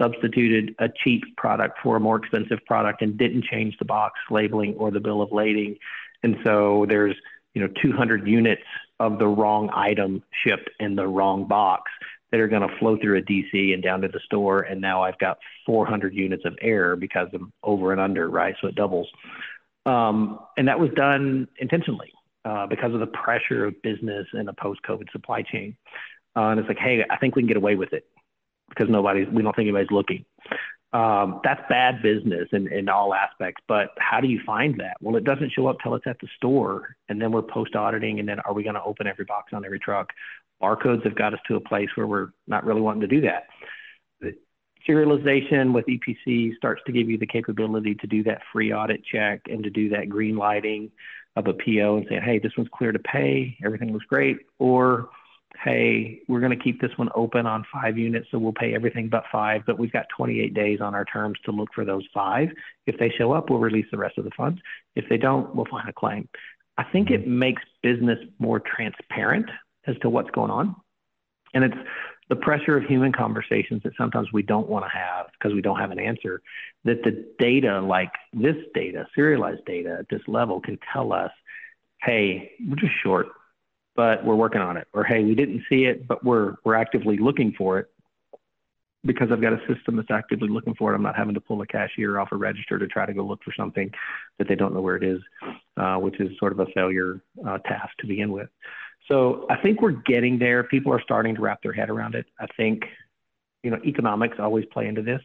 substituted 0.00 0.74
a 0.78 0.88
cheap 0.88 1.22
product 1.36 1.78
for 1.82 1.96
a 1.96 2.00
more 2.00 2.16
expensive 2.16 2.58
product 2.66 3.02
and 3.02 3.16
didn't 3.16 3.44
change 3.44 3.76
the 3.78 3.84
box 3.84 4.18
labeling 4.30 4.74
or 4.74 4.90
the 4.90 5.00
bill 5.00 5.22
of 5.22 5.32
lading. 5.32 5.76
And 6.22 6.36
so 6.44 6.86
there's, 6.88 7.14
you 7.54 7.62
know, 7.62 7.68
200 7.82 8.26
units 8.26 8.62
of 9.00 9.18
the 9.18 9.26
wrong 9.26 9.70
item 9.74 10.22
shipped 10.44 10.70
in 10.80 10.96
the 10.96 11.06
wrong 11.06 11.46
box 11.46 11.90
that 12.30 12.40
are 12.40 12.48
going 12.48 12.68
to 12.68 12.76
flow 12.78 12.98
through 12.98 13.18
a 13.18 13.22
DC 13.22 13.72
and 13.72 13.82
down 13.82 14.00
to 14.00 14.08
the 14.08 14.20
store. 14.24 14.62
And 14.62 14.80
now 14.80 15.02
I've 15.02 15.18
got 15.18 15.38
400 15.64 16.14
units 16.14 16.44
of 16.44 16.56
error 16.60 16.96
because 16.96 17.28
I'm 17.32 17.52
over 17.62 17.92
and 17.92 18.00
under, 18.00 18.28
right? 18.28 18.54
So 18.60 18.68
it 18.68 18.74
doubles. 18.74 19.08
Um, 19.84 20.40
and 20.56 20.68
that 20.68 20.80
was 20.80 20.90
done 20.96 21.46
intentionally. 21.58 22.12
Uh, 22.46 22.66
because 22.66 22.94
of 22.94 23.00
the 23.00 23.06
pressure 23.08 23.66
of 23.66 23.82
business 23.82 24.26
and 24.32 24.48
a 24.48 24.52
post-COVID 24.52 25.10
supply 25.10 25.42
chain. 25.42 25.76
Uh, 26.36 26.50
and 26.50 26.60
it's 26.60 26.68
like, 26.68 26.78
hey, 26.78 27.04
I 27.10 27.16
think 27.16 27.34
we 27.34 27.42
can 27.42 27.48
get 27.48 27.56
away 27.56 27.74
with 27.74 27.92
it 27.92 28.06
because 28.68 28.88
nobody's, 28.88 29.26
we 29.28 29.42
don't 29.42 29.56
think 29.56 29.66
anybody's 29.66 29.90
looking. 29.90 30.24
Um, 30.92 31.40
that's 31.42 31.60
bad 31.68 32.02
business 32.02 32.48
in, 32.52 32.72
in 32.72 32.88
all 32.88 33.14
aspects. 33.14 33.62
But 33.66 33.88
how 33.98 34.20
do 34.20 34.28
you 34.28 34.40
find 34.46 34.78
that? 34.78 34.96
Well, 35.00 35.16
it 35.16 35.24
doesn't 35.24 35.52
show 35.52 35.66
up 35.66 35.78
till 35.82 35.94
it's 35.96 36.06
at 36.06 36.18
the 36.20 36.28
store, 36.36 36.94
and 37.08 37.20
then 37.20 37.32
we're 37.32 37.42
post 37.42 37.74
auditing, 37.74 38.20
and 38.20 38.28
then 38.28 38.38
are 38.40 38.54
we 38.54 38.62
going 38.62 38.76
to 38.76 38.84
open 38.84 39.06
every 39.06 39.24
box 39.24 39.52
on 39.52 39.64
every 39.64 39.80
truck? 39.80 40.10
Barcodes 40.62 41.04
have 41.04 41.16
got 41.16 41.34
us 41.34 41.40
to 41.48 41.56
a 41.56 41.60
place 41.60 41.88
where 41.96 42.06
we're 42.06 42.28
not 42.46 42.64
really 42.64 42.80
wanting 42.80 43.02
to 43.02 43.08
do 43.08 43.22
that. 43.22 43.48
Serialization 44.88 45.74
with 45.74 45.84
EPC 45.86 46.56
starts 46.56 46.80
to 46.86 46.92
give 46.92 47.10
you 47.10 47.18
the 47.18 47.26
capability 47.26 47.96
to 47.96 48.06
do 48.06 48.22
that 48.22 48.42
free 48.52 48.72
audit 48.72 49.04
check 49.04 49.40
and 49.46 49.64
to 49.64 49.70
do 49.70 49.88
that 49.88 50.08
green 50.08 50.36
lighting 50.36 50.92
of 51.36 51.46
a 51.46 51.52
PO 51.52 51.98
and 51.98 52.06
say, 52.08 52.18
hey, 52.18 52.38
this 52.38 52.52
one's 52.56 52.70
clear 52.72 52.92
to 52.92 52.98
pay, 52.98 53.56
everything 53.64 53.92
looks 53.92 54.06
great, 54.06 54.38
or 54.58 55.10
hey, 55.62 56.20
we're 56.28 56.40
going 56.40 56.56
to 56.56 56.62
keep 56.62 56.80
this 56.80 56.90
one 56.96 57.08
open 57.14 57.46
on 57.46 57.64
five 57.72 57.96
units, 57.96 58.26
so 58.30 58.38
we'll 58.38 58.52
pay 58.52 58.74
everything 58.74 59.08
but 59.08 59.24
five, 59.32 59.62
but 59.66 59.78
we've 59.78 59.92
got 59.92 60.06
28 60.16 60.54
days 60.54 60.80
on 60.80 60.94
our 60.94 61.04
terms 61.04 61.38
to 61.44 61.50
look 61.50 61.68
for 61.74 61.84
those 61.84 62.04
five. 62.12 62.48
If 62.86 62.98
they 62.98 63.10
show 63.16 63.32
up, 63.32 63.48
we'll 63.48 63.58
release 63.58 63.86
the 63.90 63.98
rest 63.98 64.18
of 64.18 64.24
the 64.24 64.30
funds. 64.36 64.60
If 64.94 65.08
they 65.08 65.16
don't, 65.16 65.54
we'll 65.54 65.66
file 65.66 65.82
a 65.88 65.92
claim. 65.92 66.28
I 66.78 66.84
think 66.84 67.10
it 67.10 67.22
mm-hmm. 67.22 67.38
makes 67.38 67.62
business 67.82 68.18
more 68.38 68.60
transparent 68.60 69.46
as 69.86 69.96
to 70.02 70.10
what's 70.10 70.30
going 70.30 70.50
on. 70.50 70.76
And 71.56 71.64
it's 71.64 71.88
the 72.28 72.36
pressure 72.36 72.76
of 72.76 72.84
human 72.84 73.12
conversations 73.12 73.82
that 73.84 73.92
sometimes 73.96 74.28
we 74.32 74.42
don't 74.42 74.68
want 74.68 74.84
to 74.84 74.90
have 74.90 75.26
because 75.32 75.54
we 75.54 75.62
don't 75.62 75.78
have 75.78 75.90
an 75.90 75.98
answer. 75.98 76.42
That 76.84 77.02
the 77.02 77.24
data, 77.38 77.80
like 77.80 78.12
this 78.32 78.56
data, 78.74 79.06
serialized 79.14 79.64
data 79.64 79.96
at 80.00 80.08
this 80.10 80.22
level, 80.26 80.60
can 80.60 80.78
tell 80.92 81.12
us, 81.12 81.30
hey, 82.02 82.50
we're 82.68 82.76
just 82.76 82.92
short 83.02 83.28
but 83.96 84.22
we're 84.24 84.34
working 84.34 84.60
on 84.60 84.76
it. 84.76 84.86
Or 84.92 85.04
hey, 85.04 85.24
we 85.24 85.34
didn't 85.34 85.62
see 85.70 85.86
it, 85.86 86.06
but 86.06 86.22
we're 86.22 86.56
we're 86.64 86.74
actively 86.74 87.16
looking 87.16 87.54
for 87.56 87.78
it 87.78 87.90
because 89.06 89.28
I've 89.32 89.40
got 89.40 89.52
a 89.52 89.60
system 89.72 89.96
that's 89.96 90.10
actively 90.10 90.48
looking 90.48 90.74
for 90.74 90.92
it. 90.92 90.96
I'm 90.96 91.02
not 91.02 91.16
having 91.16 91.34
to 91.34 91.40
pull 91.40 91.62
a 91.62 91.66
cashier 91.66 92.18
off 92.18 92.28
a 92.32 92.36
register 92.36 92.78
to 92.78 92.86
try 92.86 93.06
to 93.06 93.14
go 93.14 93.24
look 93.24 93.42
for 93.42 93.54
something 93.56 93.90
that 94.38 94.48
they 94.48 94.54
don't 94.54 94.74
know 94.74 94.80
where 94.82 94.96
it 94.96 95.04
is, 95.04 95.20
uh, 95.76 95.96
which 95.96 96.20
is 96.20 96.28
sort 96.38 96.52
of 96.52 96.60
a 96.60 96.66
failure 96.74 97.22
uh, 97.46 97.58
task 97.58 97.96
to 98.00 98.06
begin 98.06 98.30
with. 98.32 98.48
So 99.08 99.46
I 99.48 99.56
think 99.56 99.80
we're 99.80 99.92
getting 99.92 100.38
there. 100.38 100.64
People 100.64 100.92
are 100.92 101.00
starting 101.00 101.34
to 101.36 101.40
wrap 101.40 101.62
their 101.62 101.72
head 101.72 101.90
around 101.90 102.14
it. 102.14 102.26
I 102.40 102.46
think, 102.56 102.84
you 103.62 103.70
know, 103.70 103.78
economics 103.84 104.38
always 104.40 104.64
play 104.66 104.86
into 104.86 105.02
this. 105.02 105.20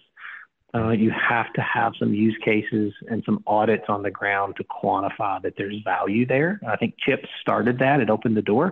Uh, 0.73 0.91
you 0.91 1.11
have 1.11 1.51
to 1.53 1.61
have 1.61 1.93
some 1.99 2.13
use 2.13 2.37
cases 2.45 2.93
and 3.09 3.21
some 3.25 3.43
audits 3.45 3.83
on 3.89 4.03
the 4.03 4.11
ground 4.11 4.55
to 4.55 4.63
quantify 4.63 5.41
that 5.41 5.53
there's 5.57 5.75
value 5.83 6.25
there. 6.25 6.61
I 6.65 6.77
think 6.77 6.95
CHIP 6.97 7.25
started 7.41 7.79
that, 7.79 7.99
it 7.99 8.09
opened 8.09 8.37
the 8.37 8.41
door. 8.41 8.71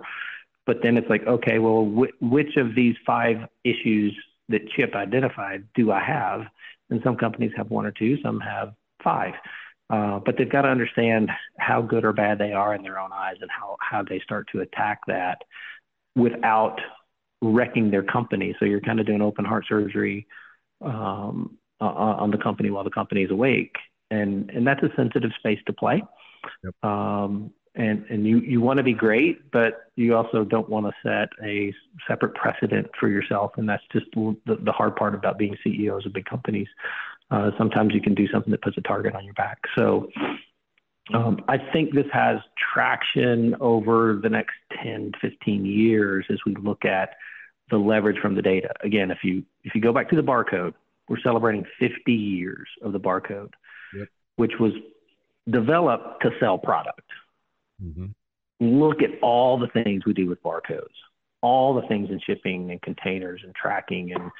But 0.64 0.78
then 0.82 0.96
it's 0.96 1.10
like, 1.10 1.26
okay, 1.26 1.58
well, 1.58 1.84
wh- 1.84 2.22
which 2.22 2.56
of 2.56 2.74
these 2.74 2.94
five 3.04 3.48
issues 3.64 4.16
that 4.48 4.68
CHIP 4.70 4.94
identified 4.94 5.66
do 5.74 5.92
I 5.92 6.02
have? 6.02 6.46
And 6.88 7.02
some 7.04 7.16
companies 7.16 7.52
have 7.56 7.70
one 7.70 7.84
or 7.84 7.92
two, 7.92 8.20
some 8.22 8.40
have 8.40 8.72
five. 9.02 9.34
Uh, 9.90 10.20
but 10.24 10.36
they've 10.38 10.50
got 10.50 10.62
to 10.62 10.68
understand 10.68 11.30
how 11.58 11.82
good 11.82 12.04
or 12.04 12.12
bad 12.12 12.38
they 12.38 12.52
are 12.52 12.74
in 12.74 12.82
their 12.82 12.98
own 12.98 13.10
eyes 13.12 13.36
and 13.40 13.50
how, 13.50 13.76
how 13.80 14.02
they 14.02 14.20
start 14.20 14.46
to 14.52 14.60
attack 14.60 15.00
that 15.06 15.38
without 16.14 16.80
wrecking 17.42 17.90
their 17.90 18.02
company. 18.02 18.54
So 18.58 18.66
you're 18.66 18.80
kind 18.80 19.00
of 19.00 19.06
doing 19.06 19.20
open 19.20 19.44
heart 19.44 19.64
surgery 19.68 20.26
um, 20.80 21.58
uh, 21.80 21.84
on 21.84 22.30
the 22.30 22.38
company 22.38 22.70
while 22.70 22.84
the 22.84 22.90
company 22.90 23.22
is 23.22 23.30
awake, 23.30 23.74
and 24.10 24.50
and 24.50 24.66
that's 24.66 24.82
a 24.82 24.90
sensitive 24.96 25.30
space 25.38 25.58
to 25.66 25.72
play. 25.72 26.02
Yep. 26.64 26.84
Um, 26.84 27.52
and 27.74 28.04
and 28.10 28.26
you 28.26 28.40
you 28.40 28.60
want 28.60 28.78
to 28.78 28.82
be 28.82 28.92
great, 28.92 29.50
but 29.50 29.86
you 29.96 30.16
also 30.16 30.44
don't 30.44 30.68
want 30.68 30.86
to 30.86 30.92
set 31.02 31.28
a 31.44 31.72
separate 32.06 32.34
precedent 32.34 32.88
for 32.98 33.08
yourself, 33.08 33.52
and 33.56 33.68
that's 33.68 33.82
just 33.92 34.06
the, 34.14 34.36
the 34.46 34.72
hard 34.72 34.96
part 34.96 35.14
about 35.14 35.38
being 35.38 35.56
CEOs 35.62 36.04
of 36.06 36.12
big 36.12 36.24
companies. 36.24 36.68
Uh, 37.30 37.50
sometimes 37.56 37.94
you 37.94 38.00
can 38.00 38.14
do 38.14 38.26
something 38.28 38.50
that 38.50 38.62
puts 38.62 38.76
a 38.76 38.82
target 38.82 39.14
on 39.14 39.24
your 39.24 39.34
back. 39.34 39.58
So. 39.76 40.08
Um, 41.12 41.42
I 41.48 41.58
think 41.72 41.92
this 41.92 42.06
has 42.12 42.38
traction 42.72 43.56
over 43.58 44.20
the 44.22 44.28
next 44.28 44.54
10, 44.80 45.10
15 45.20 45.66
years 45.66 46.24
as 46.30 46.38
we 46.46 46.54
look 46.54 46.84
at 46.84 47.16
the 47.70 47.78
leverage 47.78 48.18
from 48.20 48.34
the 48.34 48.42
data. 48.42 48.72
Again, 48.82 49.10
if 49.10 49.18
you 49.22 49.42
if 49.64 49.74
you 49.74 49.80
go 49.80 49.92
back 49.92 50.08
to 50.10 50.16
the 50.16 50.22
barcode, 50.22 50.74
we're 51.08 51.20
celebrating 51.20 51.64
50 51.78 52.12
years 52.12 52.68
of 52.82 52.92
the 52.92 53.00
barcode, 53.00 53.52
yep. 53.96 54.08
which 54.36 54.52
was 54.60 54.72
developed 55.48 56.22
to 56.22 56.30
sell 56.38 56.58
product. 56.58 57.08
Mm-hmm. 57.82 58.06
Look 58.60 59.02
at 59.02 59.10
all 59.22 59.58
the 59.58 59.68
things 59.68 60.04
we 60.04 60.12
do 60.12 60.28
with 60.28 60.42
barcodes, 60.42 60.86
all 61.40 61.74
the 61.74 61.86
things 61.88 62.10
in 62.10 62.20
shipping 62.20 62.70
and 62.70 62.80
containers 62.82 63.40
and 63.44 63.54
tracking 63.54 64.12
and 64.12 64.30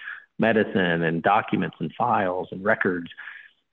medicine 0.41 1.03
and 1.03 1.23
documents 1.23 1.77
and 1.79 1.93
files 1.97 2.49
and 2.51 2.65
records. 2.65 3.09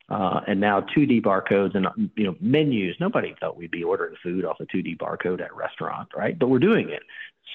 Uh, 0.09 0.39
and 0.47 0.61
now 0.61 0.79
2D 0.79 1.21
barcodes 1.21 1.75
and 1.75 1.87
you 2.15 2.23
know 2.23 2.35
menus. 2.39 2.95
Nobody 2.99 3.35
thought 3.39 3.57
we'd 3.57 3.71
be 3.71 3.83
ordering 3.83 4.15
food 4.23 4.45
off 4.45 4.57
a 4.61 4.65
2D 4.65 4.97
barcode 4.97 5.41
at 5.41 5.51
a 5.51 5.53
restaurant, 5.53 6.09
right? 6.15 6.37
But 6.37 6.47
we're 6.47 6.59
doing 6.59 6.89
it. 6.89 7.03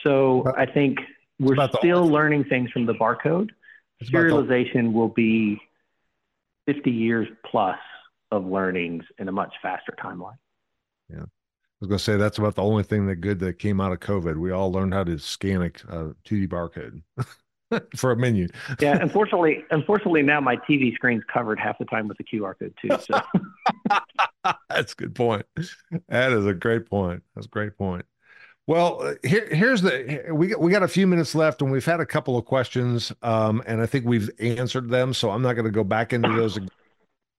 So 0.02 0.44
I 0.56 0.66
think 0.66 0.98
we're 1.38 1.68
still 1.78 2.06
learning 2.06 2.44
things 2.44 2.70
from 2.70 2.84
the 2.84 2.92
barcode, 2.92 3.50
serialization 4.04 4.92
will 4.92 5.08
be 5.08 5.60
50 6.66 6.90
years 6.90 7.28
plus 7.44 7.78
of 8.30 8.46
learnings 8.46 9.04
in 9.18 9.28
a 9.28 9.32
much 9.32 9.54
faster 9.62 9.94
timeline. 10.02 10.38
Yeah. 11.08 11.22
I 11.22 11.84
was 11.84 11.88
going 11.88 11.98
to 11.98 12.04
say 12.04 12.16
that's 12.16 12.38
about 12.38 12.54
the 12.54 12.62
only 12.62 12.84
thing 12.84 13.06
that 13.06 13.16
good 13.16 13.40
that 13.40 13.58
came 13.58 13.80
out 13.80 13.92
of 13.92 13.98
COVID. 14.00 14.36
We 14.36 14.52
all 14.52 14.70
learned 14.70 14.94
how 14.94 15.04
to 15.04 15.18
scan 15.18 15.62
a 15.62 15.68
2D 15.70 16.48
barcode 16.48 17.02
for 17.96 18.12
a 18.12 18.16
menu. 18.16 18.48
yeah, 18.80 18.98
unfortunately, 19.00 19.64
unfortunately 19.70 20.22
now 20.22 20.40
my 20.40 20.56
TV 20.56 20.94
screen's 20.94 21.22
covered 21.32 21.58
half 21.58 21.78
the 21.78 21.84
time 21.86 22.08
with 22.08 22.18
the 22.18 22.24
QR 22.24 22.58
code 22.58 22.74
too. 22.80 22.96
So 23.00 23.20
that's 24.68 24.92
a 24.92 24.96
good 24.96 25.14
point. 25.14 25.46
That 26.08 26.32
is 26.32 26.46
a 26.46 26.54
great 26.54 26.88
point. 26.88 27.22
That's 27.34 27.46
a 27.46 27.50
great 27.50 27.76
point. 27.76 28.04
Well, 28.66 29.02
uh, 29.02 29.14
here, 29.24 29.48
here's 29.52 29.82
the 29.82 30.30
we 30.32 30.54
we 30.54 30.70
got 30.70 30.82
a 30.82 30.88
few 30.88 31.06
minutes 31.06 31.34
left, 31.34 31.62
and 31.62 31.72
we've 31.72 31.84
had 31.84 32.00
a 32.00 32.06
couple 32.06 32.36
of 32.38 32.44
questions, 32.44 33.12
um, 33.22 33.62
and 33.66 33.80
I 33.80 33.86
think 33.86 34.06
we've 34.06 34.30
answered 34.38 34.88
them. 34.88 35.14
So 35.14 35.30
I'm 35.30 35.42
not 35.42 35.54
going 35.54 35.64
to 35.64 35.72
go 35.72 35.84
back 35.84 36.12
into 36.12 36.28
those. 36.28 36.58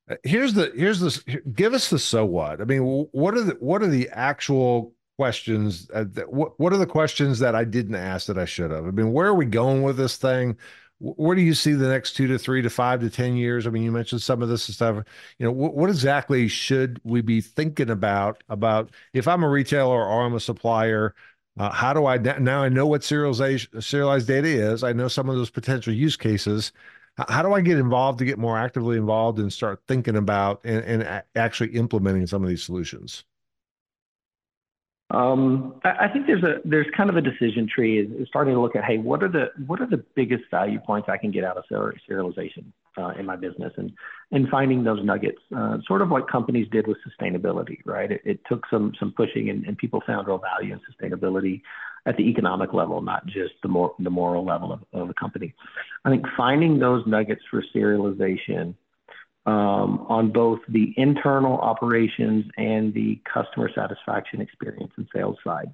Uh, 0.10 0.16
here's 0.24 0.54
the 0.54 0.74
here's 0.76 1.00
the 1.00 1.42
give 1.54 1.74
us 1.74 1.90
the 1.90 2.00
so 2.00 2.26
what. 2.26 2.60
I 2.60 2.66
mean, 2.66 2.82
what 3.12 3.36
are 3.36 3.42
the 3.42 3.58
what 3.60 3.82
are 3.82 3.88
the 3.88 4.10
actual 4.10 4.94
questions? 5.18 5.90
Uh, 5.94 6.06
that, 6.14 6.32
what 6.32 6.60
what 6.60 6.74
are 6.74 6.78
the 6.78 6.86
questions 6.86 7.40
that 7.40 7.56
I 7.56 7.64
didn't 7.64 7.96
ask 7.96 8.28
that 8.28 8.38
I 8.38 8.46
should 8.46 8.72
have? 8.72 8.86
I 8.86 8.92
mean, 8.92 9.12
where 9.12 9.28
are 9.28 9.34
we 9.34 9.46
going 9.46 9.84
with 9.84 9.98
this 9.98 10.18
thing? 10.18 10.58
where 11.04 11.36
do 11.36 11.42
you 11.42 11.54
see 11.54 11.74
the 11.74 11.90
next 11.90 12.14
two 12.14 12.28
to 12.28 12.40
three 12.40 12.62
to 12.62 12.70
five 12.70 13.02
to 13.02 13.10
ten 13.10 13.36
years? 13.36 13.68
I 13.68 13.70
mean, 13.72 13.84
you 13.84 13.92
mentioned 13.92 14.22
some 14.22 14.42
of 14.42 14.50
this 14.50 14.64
stuff. 14.64 15.04
You 15.38 15.46
know, 15.46 15.52
what, 15.52 15.76
what 15.76 15.90
exactly 15.90 16.48
should 16.48 17.00
we 17.04 17.22
be 17.22 17.42
thinking 17.42 17.90
about? 17.90 18.44
About 18.50 18.92
if 19.14 19.28
I'm 19.28 19.44
a 19.44 19.50
retailer 19.50 20.06
or 20.06 20.26
I'm 20.26 20.34
a 20.34 20.40
supplier, 20.40 21.14
uh, 21.60 21.72
how 21.72 21.94
do 21.94 22.06
I 22.06 22.18
now? 22.18 22.64
I 22.64 22.70
know 22.70 22.88
what 22.88 23.02
serialization 23.02 23.84
serialized 23.84 24.28
data 24.28 24.48
is. 24.48 24.84
I 24.84 24.94
know 24.94 25.08
some 25.10 25.30
of 25.30 25.36
those 25.36 25.50
potential 25.50 25.94
use 25.94 26.16
cases. 26.16 26.72
How 27.28 27.44
do 27.44 27.54
I 27.54 27.62
get 27.62 27.78
involved 27.78 28.20
to 28.20 28.26
get 28.26 28.40
more 28.40 28.58
actively 28.58 28.98
involved 28.98 29.38
and 29.38 29.54
start 29.54 29.82
thinking 29.88 30.16
about 30.16 30.62
and, 30.64 30.84
and 30.84 31.24
actually 31.36 31.70
implementing 31.76 32.26
some 32.26 32.42
of 32.44 32.50
these 32.50 32.64
solutions? 32.64 33.24
Um, 35.14 35.80
I, 35.84 36.08
think 36.08 36.26
there's 36.26 36.44
a 36.44 36.56
there's 36.66 36.88
kind 36.98 37.08
of 37.08 37.16
a 37.18 37.22
decision 37.22 37.68
tree 37.68 38.00
is, 38.00 38.12
is, 38.20 38.28
starting 38.28 38.56
to 38.56 38.60
look 38.60 38.76
at 38.76 38.84
hey 38.84 38.98
what 38.98 39.22
are 39.22 39.30
the 39.30 39.52
what 39.68 39.80
are 39.80 39.86
the 39.86 40.04
biggest 40.16 40.46
value 40.50 40.80
points 40.80 41.08
I 41.08 41.18
can 41.18 41.30
get 41.30 41.44
out 41.44 41.56
of 41.56 41.66
serialization 41.70 42.66
uh, 42.98 43.10
in 43.20 43.24
my 43.28 43.36
business? 43.36 43.72
And 43.78 43.92
and 44.32 44.50
finding 44.50 44.84
those 44.84 45.06
nuggets 45.06 45.38
uh, 45.56 45.78
sort 45.86 46.02
of 46.02 46.10
like 46.10 46.26
companies 46.28 46.68
did 46.72 46.88
with 46.88 46.98
sustainability 47.08 47.78
right? 47.86 48.12
It, 48.12 48.22
it 48.26 48.40
took 48.50 48.66
some 48.72 48.94
some 49.00 49.14
pushing 49.16 49.52
and, 49.52 49.64
and, 49.66 49.78
people 49.78 50.02
found 50.08 50.28
real 50.28 50.40
value 50.40 50.74
in 50.74 50.80
sustainability 50.80 51.62
at 52.08 52.18
the 52.18 52.24
economic 52.24 52.74
level 52.74 53.00
not 53.02 53.24
just 53.28 53.54
the 53.62 53.70
more 53.70 53.94
the 54.00 54.10
moral 54.10 54.44
level 54.44 54.74
of, 54.74 54.82
of 54.94 55.10
the 55.10 55.14
company. 55.14 55.54
I 56.06 56.10
think 56.10 56.26
finding 56.36 56.80
those 56.80 57.06
nuggets 57.06 57.44
for 57.52 57.64
serialization 57.76 58.74
um, 59.46 60.06
on 60.08 60.32
both 60.32 60.60
the 60.70 60.94
internal 60.98 61.58
operations 61.58 62.46
and 62.58 62.94
the 62.94 63.20
customer 63.32 63.70
satisfaction 63.74 64.42
experience 64.42 64.92
and 64.98 65.08
sales 65.14 65.38
side. 65.44 65.72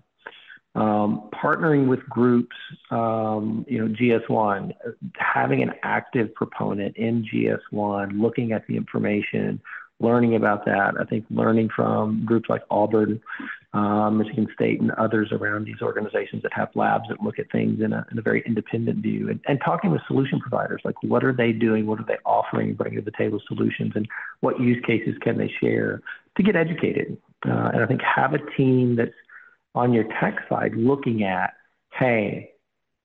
Um, 0.76 1.30
partnering 1.34 1.88
with 1.88 2.00
groups, 2.08 2.56
um, 2.92 3.66
you 3.68 3.80
know, 3.80 3.94
GS1, 3.94 4.74
having 5.18 5.64
an 5.64 5.74
active 5.84 6.34
proponent 6.36 6.96
in 6.96 7.26
GS1, 7.26 8.20
looking 8.20 8.52
at 8.52 8.66
the 8.68 8.78
information, 8.78 9.62
learning 10.00 10.36
about 10.36 10.66
that. 10.66 10.94
I 11.00 11.04
think 11.04 11.26
learning 11.30 11.70
from 11.76 12.26
groups 12.26 12.50
like 12.50 12.62
Auburn, 12.70 13.22
uh, 13.74 14.10
Michigan 14.10 14.48
State, 14.54 14.82
and 14.82 14.92
others 14.92 15.30
around 15.32 15.66
these 15.66 15.82
organizations 15.82 16.42
that 16.44 16.54
have 16.54 16.70
labs 16.76 17.10
that 17.10 17.22
look 17.22 17.38
at 17.38 17.52
things 17.52 17.82
in 17.82 17.94
a, 17.94 18.06
in 18.12 18.18
a 18.18 18.22
very 18.22 18.42
independent 18.46 19.00
view, 19.00 19.30
and, 19.30 19.40
and 19.48 19.60
talking 19.64 19.92
with 19.92 20.02
solution 20.08 20.40
providers, 20.40 20.82
like 20.84 20.96
what 21.04 21.24
are 21.24 21.34
they 21.34 21.52
doing, 21.52 21.86
what 21.86 22.00
are 22.00 22.06
they 22.06 22.18
offering, 22.26 22.74
bringing 22.74 23.00
to 23.00 23.06
the 23.06 23.18
table 23.18 23.42
solutions, 23.48 23.92
and 23.96 24.08
what 24.40 24.60
use 24.60 24.84
cases 24.86 25.16
can 25.22 25.38
they 25.38 25.52
share 25.60 26.02
to 26.38 26.44
get 26.44 26.56
educated. 26.56 27.18
Uh, 27.46 27.70
and 27.74 27.84
I 27.84 27.86
think 27.86 28.02
have 28.02 28.34
a 28.34 28.40
team 28.58 28.96
that's 28.96 29.12
on 29.76 29.94
your 29.94 30.06
tech 30.20 30.40
side 30.50 30.74
looking 30.76 31.24
at, 31.24 31.54
hey, 31.94 32.52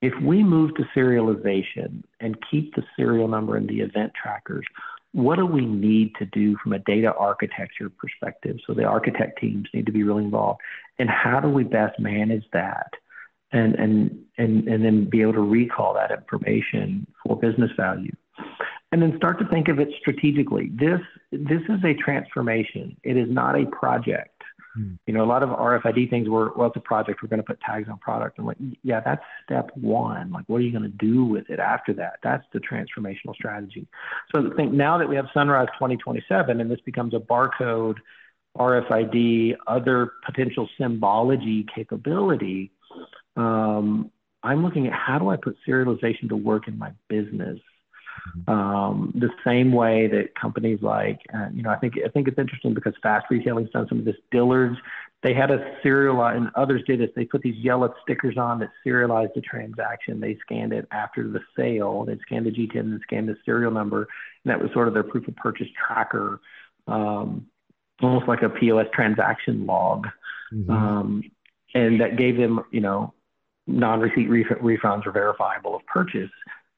if 0.01 0.13
we 0.23 0.43
move 0.43 0.75
to 0.77 0.85
serialization 0.97 2.05
and 2.21 2.37
keep 2.51 2.75
the 2.75 2.83
serial 2.97 3.29
number 3.29 3.57
in 3.57 3.67
the 3.67 3.81
event 3.81 4.13
trackers, 4.21 4.67
what 5.14 5.37
do 5.37 5.47
we 5.47 5.64
need 5.64 6.12
to 6.16 6.26
do 6.26 6.56
from 6.61 6.73
a 6.73 6.80
data 6.80 7.14
architecture 7.14 7.88
perspective? 7.88 8.56
So 8.66 8.75
the 8.75 8.83
architect 8.83 9.38
teams 9.40 9.68
need 9.73 9.87
to 9.87 9.92
be 9.92 10.02
really 10.02 10.25
involved. 10.25 10.61
And 10.99 11.09
how 11.09 11.38
do 11.38 11.49
we 11.49 11.62
best 11.62 12.00
manage 12.00 12.42
that? 12.52 12.90
And, 13.52 13.76
and, 13.76 14.25
and, 14.38 14.66
and 14.66 14.85
then 14.85 15.09
be 15.09 15.23
able 15.23 15.35
to 15.35 15.40
recall 15.40 15.94
that 15.94 16.11
information 16.11 17.06
for 17.25 17.38
business 17.38 17.71
value. 17.76 18.11
And 18.90 19.00
then 19.00 19.16
start 19.16 19.38
to 19.38 19.47
think 19.47 19.68
of 19.68 19.78
it 19.78 19.88
strategically. 20.00 20.73
This, 20.75 21.00
this 21.30 21.62
is 21.68 21.85
a 21.85 21.94
transformation. 21.94 22.97
It 23.04 23.16
is 23.16 23.28
not 23.30 23.54
a 23.54 23.66
project. 23.66 24.34
Hmm. 24.75 24.95
You 25.07 25.14
know, 25.14 25.25
a 25.25 25.26
lot 25.26 25.43
of 25.43 25.50
RFID 25.50 26.11
things 26.11 26.28
were, 26.28 26.52
well, 26.57 26.69
it's 26.69 26.76
a 26.76 26.81
project. 26.81 27.23
We're 27.23 27.28
going 27.28 27.40
to 27.40 27.47
put 27.47 27.61
tags 27.61 27.88
on 27.88 27.99
product. 27.99 28.38
I'm 28.38 28.47
like, 28.47 28.57
yeah, 28.83 29.00
that's 29.00 29.23
step 29.45 29.71
one. 29.75 30.33
Like, 30.33 30.45
what 30.49 30.57
are 30.57 30.62
you 30.62 30.73
going 30.73 30.90
to 30.90 31.07
do 31.07 31.25
with 31.25 31.49
it 31.49 31.61
after 31.61 31.93
that? 31.95 32.19
That's 32.23 32.45
the 32.52 32.61
transformational 32.61 33.35
strategy. 33.35 33.87
So 34.35 34.50
I 34.50 34.57
think 34.57 34.73
now 34.73 34.99
that 34.99 35.09
we 35.09 35.16
have 35.16 35.26
Sunrise 35.33 35.69
2027 35.75 36.61
and 36.61 36.71
this 36.71 36.81
becomes 36.81 37.14
a 37.14 37.19
barcode, 37.19 37.97
RFID, 38.59 39.57
other 39.66 40.12
potential 40.26 40.69
symbology 40.78 41.66
capability, 41.75 42.73
um, 43.37 44.11
I'm 44.43 44.62
looking 44.62 44.87
at 44.87 44.93
how 44.93 45.19
do 45.19 45.28
I 45.28 45.37
put 45.37 45.57
serialization 45.66 46.28
to 46.28 46.37
work 46.37 46.69
in 46.69 46.78
my 46.78 46.93
business. 47.09 47.59
Um, 48.49 49.12
the 49.14 49.30
same 49.44 49.73
way 49.73 50.06
that 50.09 50.35
companies 50.35 50.80
like, 50.83 51.21
uh, 51.33 51.49
you 51.52 51.62
know, 51.62 51.71
I 51.71 51.76
think 51.76 51.94
I 52.04 52.09
think 52.09 52.28
it's 52.28 52.38
interesting 52.38 52.75
because 52.75 52.94
fast 53.02 53.26
retailing's 53.30 53.71
done 53.71 53.87
some 53.88 53.99
of 53.99 54.04
this. 54.04 54.16
Dillard's, 54.30 54.76
they 55.23 55.33
had 55.33 55.50
a 55.50 55.76
serial, 55.83 56.23
and 56.23 56.50
others 56.54 56.83
did 56.87 57.00
this. 57.00 57.11
They 57.16 57.25
put 57.25 57.42
these 57.42 57.56
yellow 57.56 57.94
stickers 58.02 58.37
on 58.37 58.59
that 58.59 58.71
serialized 58.83 59.33
the 59.35 59.40
transaction. 59.40 60.21
They 60.21 60.37
scanned 60.42 60.73
it 60.73 60.87
after 60.90 61.28
the 61.28 61.40
sale. 61.56 62.04
They 62.04 62.18
scanned 62.18 62.47
the 62.47 62.50
GTIN 62.50 62.80
and 62.80 63.00
scanned 63.02 63.28
the 63.28 63.37
serial 63.44 63.71
number, 63.71 64.09
and 64.44 64.50
that 64.50 64.61
was 64.61 64.71
sort 64.73 64.88
of 64.88 64.94
their 64.94 65.04
proof 65.04 65.26
of 65.28 65.37
purchase 65.37 65.68
tracker, 65.87 66.40
um, 66.87 67.47
almost 68.02 68.28
like 68.28 68.42
a 68.42 68.50
POS 68.50 68.87
transaction 68.92 69.64
log. 69.64 70.09
Mm-hmm. 70.52 70.71
Um, 70.71 71.23
and 71.75 72.00
that 72.00 72.16
gave 72.16 72.37
them, 72.37 72.64
you 72.71 72.80
know, 72.80 73.14
non-receipt 73.66 74.28
ref- 74.28 74.61
refunds 74.61 75.06
or 75.06 75.12
verifiable 75.12 75.75
of 75.75 75.87
purchase. 75.87 76.30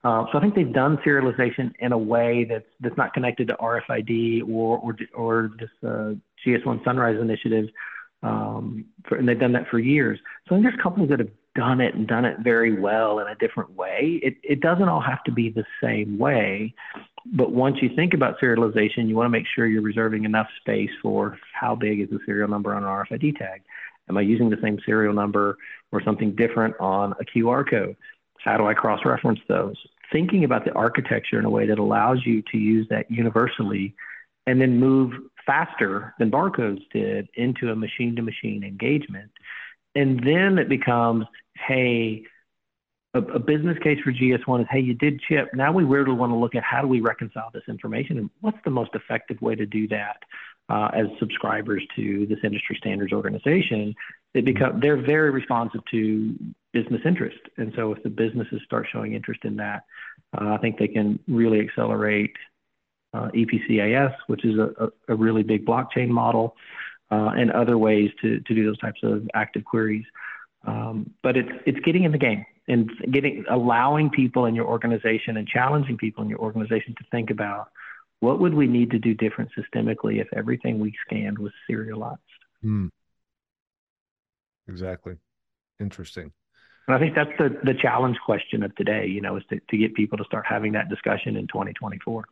Uh, 0.06 0.24
so 0.30 0.38
I 0.38 0.40
think 0.40 0.54
they've 0.54 0.72
done 0.72 0.98
serialization 0.98 1.72
in 1.80 1.90
a 1.90 1.98
way 1.98 2.46
that's 2.48 2.64
that's 2.78 2.96
not 2.96 3.12
connected 3.12 3.48
to 3.48 3.54
RFID 3.54 4.48
or 4.48 4.78
or, 4.78 4.96
or 5.14 5.50
this 5.58 5.70
uh, 5.82 6.12
GS1 6.46 6.84
Sunrise 6.84 7.18
initiative, 7.20 7.66
um, 8.22 8.84
for, 9.08 9.16
and 9.16 9.28
they've 9.28 9.40
done 9.40 9.50
that 9.54 9.66
for 9.68 9.80
years. 9.80 10.20
So 10.46 10.54
I 10.54 10.58
think 10.58 10.66
there's 10.70 10.80
companies 10.80 11.10
that 11.10 11.18
have 11.18 11.30
done 11.56 11.80
it 11.80 11.96
and 11.96 12.06
done 12.06 12.24
it 12.24 12.36
very 12.38 12.78
well 12.78 13.18
in 13.18 13.26
a 13.26 13.34
different 13.34 13.72
way. 13.72 14.20
It 14.22 14.36
it 14.44 14.60
doesn't 14.60 14.88
all 14.88 15.00
have 15.00 15.24
to 15.24 15.32
be 15.32 15.50
the 15.50 15.64
same 15.82 16.18
way, 16.18 16.72
but 17.34 17.50
once 17.50 17.78
you 17.82 17.90
think 17.96 18.14
about 18.14 18.38
serialization, 18.38 19.08
you 19.08 19.16
want 19.16 19.26
to 19.26 19.30
make 19.30 19.46
sure 19.56 19.66
you're 19.66 19.82
reserving 19.82 20.24
enough 20.24 20.46
space 20.60 20.90
for 21.02 21.36
how 21.52 21.74
big 21.74 21.98
is 21.98 22.10
the 22.10 22.20
serial 22.24 22.48
number 22.48 22.76
on 22.76 22.84
an 22.84 22.88
RFID 22.88 23.38
tag. 23.38 23.62
Am 24.08 24.16
I 24.16 24.20
using 24.20 24.50
the 24.50 24.58
same 24.62 24.78
serial 24.86 25.14
number 25.14 25.58
or 25.90 26.00
something 26.00 26.36
different 26.36 26.76
on 26.78 27.14
a 27.14 27.24
QR 27.24 27.68
code? 27.68 27.96
How 28.44 28.56
do 28.56 28.68
I 28.68 28.74
cross 28.74 29.00
reference 29.04 29.40
those? 29.48 29.74
Thinking 30.12 30.44
about 30.44 30.64
the 30.64 30.72
architecture 30.72 31.38
in 31.38 31.44
a 31.44 31.50
way 31.50 31.66
that 31.66 31.78
allows 31.78 32.18
you 32.24 32.42
to 32.52 32.58
use 32.58 32.86
that 32.90 33.10
universally 33.10 33.94
and 34.46 34.60
then 34.60 34.78
move 34.78 35.12
faster 35.44 36.14
than 36.18 36.30
barcodes 36.30 36.82
did 36.92 37.28
into 37.34 37.70
a 37.70 37.76
machine 37.76 38.16
to 38.16 38.22
machine 38.22 38.64
engagement. 38.64 39.30
And 39.94 40.20
then 40.20 40.58
it 40.58 40.68
becomes, 40.68 41.24
hey, 41.54 42.24
a, 43.14 43.20
a, 43.20 43.38
business 43.38 43.78
case 43.78 43.98
for 44.04 44.12
GS1 44.12 44.60
is, 44.60 44.66
hey, 44.70 44.80
you 44.80 44.94
did 44.94 45.20
chip. 45.20 45.48
Now 45.54 45.72
we 45.72 45.84
really 45.84 46.12
want 46.12 46.32
to 46.32 46.36
look 46.36 46.54
at 46.54 46.62
how 46.62 46.82
do 46.82 46.88
we 46.88 47.00
reconcile 47.00 47.50
this 47.52 47.62
information 47.68 48.18
and 48.18 48.30
what's 48.40 48.58
the 48.64 48.70
most 48.70 48.90
effective 48.94 49.40
way 49.40 49.54
to 49.54 49.64
do 49.64 49.88
that 49.88 50.18
uh, 50.68 50.90
as 50.92 51.06
subscribers 51.18 51.82
to 51.96 52.26
this 52.26 52.38
industry 52.44 52.76
standards 52.78 53.12
organization. 53.12 53.94
They 54.34 54.40
become 54.42 54.80
they're 54.80 55.00
very 55.00 55.30
responsive 55.30 55.80
to 55.92 56.36
business 56.76 57.00
interest, 57.06 57.38
and 57.56 57.72
so 57.74 57.92
if 57.92 58.02
the 58.02 58.10
businesses 58.10 58.60
start 58.64 58.86
showing 58.92 59.14
interest 59.14 59.40
in 59.44 59.56
that, 59.56 59.84
uh, 60.36 60.48
I 60.54 60.58
think 60.58 60.78
they 60.78 60.88
can 60.88 61.18
really 61.26 61.60
accelerate 61.60 62.36
uh, 63.14 63.28
EPCIS, 63.34 64.14
which 64.26 64.44
is 64.44 64.58
a, 64.58 64.90
a, 65.08 65.14
really 65.14 65.42
big 65.42 65.64
blockchain 65.64 66.08
model, 66.08 66.54
uh, 67.10 67.30
and 67.36 67.50
other 67.50 67.78
ways 67.78 68.10
to, 68.20 68.40
to 68.40 68.54
do 68.54 68.66
those 68.66 68.78
types 68.78 69.00
of 69.02 69.26
active 69.34 69.64
queries. 69.64 70.04
Um, 70.66 71.14
but 71.22 71.36
it's 71.36 71.48
it's 71.64 71.78
getting 71.80 72.04
in 72.04 72.12
the 72.12 72.18
game 72.18 72.44
and 72.68 72.90
getting 73.10 73.44
allowing 73.48 74.10
people 74.10 74.44
in 74.46 74.54
your 74.54 74.66
organization 74.66 75.36
and 75.36 75.46
challenging 75.48 75.96
people 75.96 76.24
in 76.24 76.28
your 76.28 76.40
organization 76.40 76.94
to 76.98 77.04
think 77.10 77.30
about 77.30 77.68
what 78.20 78.40
would 78.40 78.52
we 78.52 78.66
need 78.66 78.90
to 78.90 78.98
do 78.98 79.14
different 79.14 79.50
systemically 79.56 80.20
if 80.20 80.28
everything 80.34 80.80
we 80.80 80.92
scanned 81.06 81.38
was 81.38 81.52
serialized. 81.66 82.20
Hmm. 82.62 82.88
Exactly. 84.68 85.16
Interesting. 85.80 86.32
And 86.86 86.94
I 86.94 86.98
think 86.98 87.14
that's 87.14 87.30
the, 87.38 87.58
the 87.64 87.74
challenge 87.74 88.16
question 88.24 88.62
of 88.62 88.74
today, 88.76 89.06
you 89.06 89.20
know, 89.20 89.36
is 89.36 89.42
to, 89.50 89.58
to 89.70 89.76
get 89.76 89.94
people 89.94 90.18
to 90.18 90.24
start 90.24 90.44
having 90.48 90.72
that 90.72 90.88
discussion 90.88 91.36
in 91.36 91.46
2024. 91.48 92.24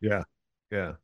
Yeah. 0.00 0.24
Yeah. 0.70 0.94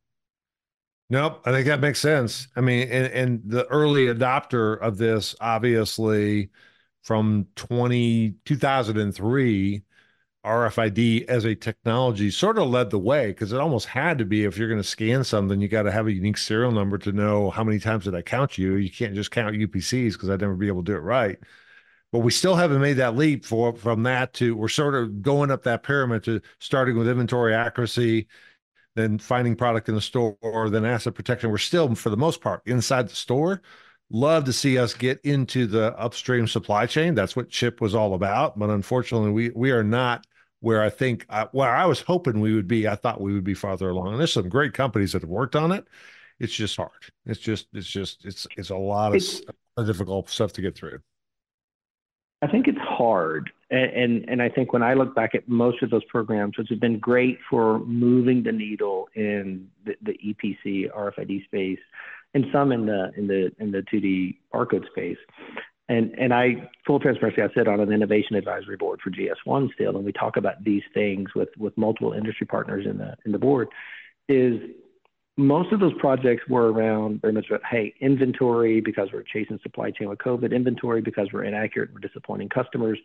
Nope. 1.09 1.41
I 1.45 1.51
think 1.51 1.67
that 1.67 1.79
makes 1.79 1.99
sense. 1.99 2.49
I 2.55 2.61
mean, 2.61 2.89
and, 2.89 3.07
and 3.07 3.41
the 3.45 3.65
early 3.67 4.07
adopter 4.07 4.77
of 4.79 4.97
this, 4.97 5.35
obviously 5.39 6.49
from 7.03 7.47
20, 7.55 8.35
2003, 8.43 9.83
RFID 10.45 11.25
as 11.27 11.45
a 11.45 11.55
technology 11.55 12.31
sort 12.31 12.57
of 12.57 12.69
led 12.69 12.89
the 12.89 12.99
way 12.99 13.27
because 13.27 13.51
it 13.51 13.59
almost 13.59 13.87
had 13.87 14.17
to 14.17 14.25
be 14.25 14.43
if 14.45 14.57
you're 14.57 14.69
going 14.69 14.81
to 14.81 14.87
scan 14.87 15.23
something, 15.23 15.61
you 15.61 15.67
got 15.67 15.83
to 15.83 15.91
have 15.91 16.07
a 16.07 16.11
unique 16.13 16.37
serial 16.37 16.71
number 16.71 16.97
to 16.97 17.11
know 17.11 17.49
how 17.49 17.63
many 17.63 17.79
times 17.79 18.05
did 18.05 18.15
I 18.15 18.21
count 18.21 18.57
you. 18.57 18.75
You 18.75 18.89
can't 18.91 19.15
just 19.15 19.31
count 19.31 19.55
UPCs 19.55 20.13
because 20.13 20.29
I'd 20.29 20.41
never 20.41 20.55
be 20.55 20.67
able 20.67 20.83
to 20.83 20.91
do 20.91 20.97
it 20.97 21.01
right 21.01 21.37
but 22.11 22.19
we 22.19 22.31
still 22.31 22.55
haven't 22.55 22.81
made 22.81 22.93
that 22.93 23.15
leap 23.15 23.45
for 23.45 23.75
from 23.75 24.03
that 24.03 24.33
to 24.33 24.55
we're 24.55 24.67
sort 24.67 24.95
of 24.95 25.21
going 25.21 25.51
up 25.51 25.63
that 25.63 25.83
pyramid 25.83 26.23
to 26.23 26.41
starting 26.59 26.97
with 26.97 27.07
inventory 27.07 27.53
accuracy 27.53 28.27
then 28.97 29.17
finding 29.17 29.55
product 29.55 29.87
in 29.87 29.95
the 29.95 30.01
store 30.01 30.35
or 30.41 30.69
then 30.69 30.83
asset 30.83 31.13
protection. 31.13 31.51
We're 31.51 31.59
still 31.59 31.95
for 31.95 32.09
the 32.09 32.17
most 32.17 32.41
part 32.41 32.61
inside 32.65 33.07
the 33.07 33.15
store. 33.15 33.61
Love 34.09 34.45
to 34.45 34.53
see 34.53 34.77
us 34.77 34.93
get 34.93 35.21
into 35.23 35.67
the 35.67 35.97
upstream 35.97 36.47
supply 36.47 36.85
chain. 36.85 37.13
That's 37.13 37.35
what 37.35 37.49
chip 37.49 37.79
was 37.79 37.95
all 37.95 38.13
about. 38.15 38.57
But 38.59 38.69
unfortunately 38.69 39.31
we 39.31 39.51
we 39.51 39.71
are 39.71 39.83
not 39.83 40.25
where 40.59 40.81
i 40.81 40.89
think 40.89 41.23
uh, 41.29 41.45
where 41.51 41.69
i 41.69 41.85
was 41.85 42.01
hoping 42.01 42.39
we 42.39 42.55
would 42.55 42.67
be. 42.67 42.87
I 42.87 42.95
thought 42.95 43.21
we 43.21 43.33
would 43.33 43.43
be 43.43 43.53
farther 43.53 43.89
along. 43.89 44.09
And 44.09 44.19
there's 44.19 44.33
some 44.33 44.49
great 44.49 44.73
companies 44.73 45.13
that 45.13 45.21
have 45.21 45.29
worked 45.29 45.55
on 45.55 45.71
it. 45.71 45.87
It's 46.39 46.53
just 46.53 46.75
hard. 46.75 46.91
It's 47.25 47.39
just 47.39 47.67
it's 47.73 47.87
just 47.87 48.25
it's 48.25 48.47
it's 48.57 48.71
a 48.71 48.75
lot 48.75 49.15
of, 49.15 49.23
of 49.77 49.85
difficult 49.85 50.29
stuff 50.29 50.53
to 50.53 50.61
get 50.61 50.75
through 50.75 50.99
I 52.41 52.47
think 52.47 52.67
it's 52.67 52.77
hard. 52.79 53.49
And, 53.71 53.91
and, 53.91 54.29
and 54.29 54.41
I 54.41 54.49
think 54.49 54.73
when 54.73 54.83
I 54.83 54.93
look 54.93 55.15
back 55.15 55.33
at 55.33 55.47
most 55.47 55.81
of 55.81 55.89
those 55.89 56.03
programs, 56.05 56.57
which 56.57 56.69
have 56.69 56.79
been 56.79 56.99
great 56.99 57.39
for 57.49 57.79
moving 57.79 58.43
the 58.43 58.51
needle 58.51 59.09
in 59.15 59.67
the, 59.85 59.95
the 60.03 60.13
EPC 60.13 60.91
RFID 60.91 61.45
space, 61.45 61.79
and 62.33 62.45
some 62.51 62.71
in 62.71 62.85
the 62.85 63.11
in 63.17 63.27
the 63.27 63.51
in 63.59 63.71
the 63.71 63.83
2D 63.91 64.37
barcode 64.53 64.87
space. 64.89 65.17
And 65.89 66.13
and 66.19 66.33
I 66.33 66.69
full 66.85 66.99
transparency, 66.99 67.41
I 67.41 67.47
sit 67.55 67.67
on 67.67 67.79
an 67.79 67.91
innovation 67.91 68.35
advisory 68.35 68.75
board 68.75 68.99
for 69.01 69.09
GS1 69.09 69.73
still, 69.73 69.95
and 69.95 70.05
we 70.05 70.11
talk 70.11 70.37
about 70.37 70.63
these 70.63 70.83
things 70.93 71.29
with 71.33 71.49
with 71.57 71.75
multiple 71.77 72.13
industry 72.13 72.45
partners 72.45 72.85
in 72.85 72.97
the 72.97 73.15
in 73.25 73.31
the 73.31 73.39
board. 73.39 73.69
Is 74.29 74.59
most 75.37 75.71
of 75.71 75.79
those 75.79 75.93
projects 75.99 76.43
were 76.49 76.71
around 76.71 77.21
very 77.21 77.31
much 77.31 77.45
about, 77.47 77.61
hey, 77.69 77.93
inventory 78.01 78.81
because 78.81 79.09
we're 79.13 79.23
chasing 79.23 79.59
supply 79.61 79.91
chain 79.91 80.09
with 80.09 80.17
COVID, 80.19 80.51
inventory 80.51 81.01
because 81.01 81.29
we're 81.31 81.43
inaccurate, 81.43 81.93
we're 81.93 81.99
disappointing 81.99 82.49
customers. 82.49 82.97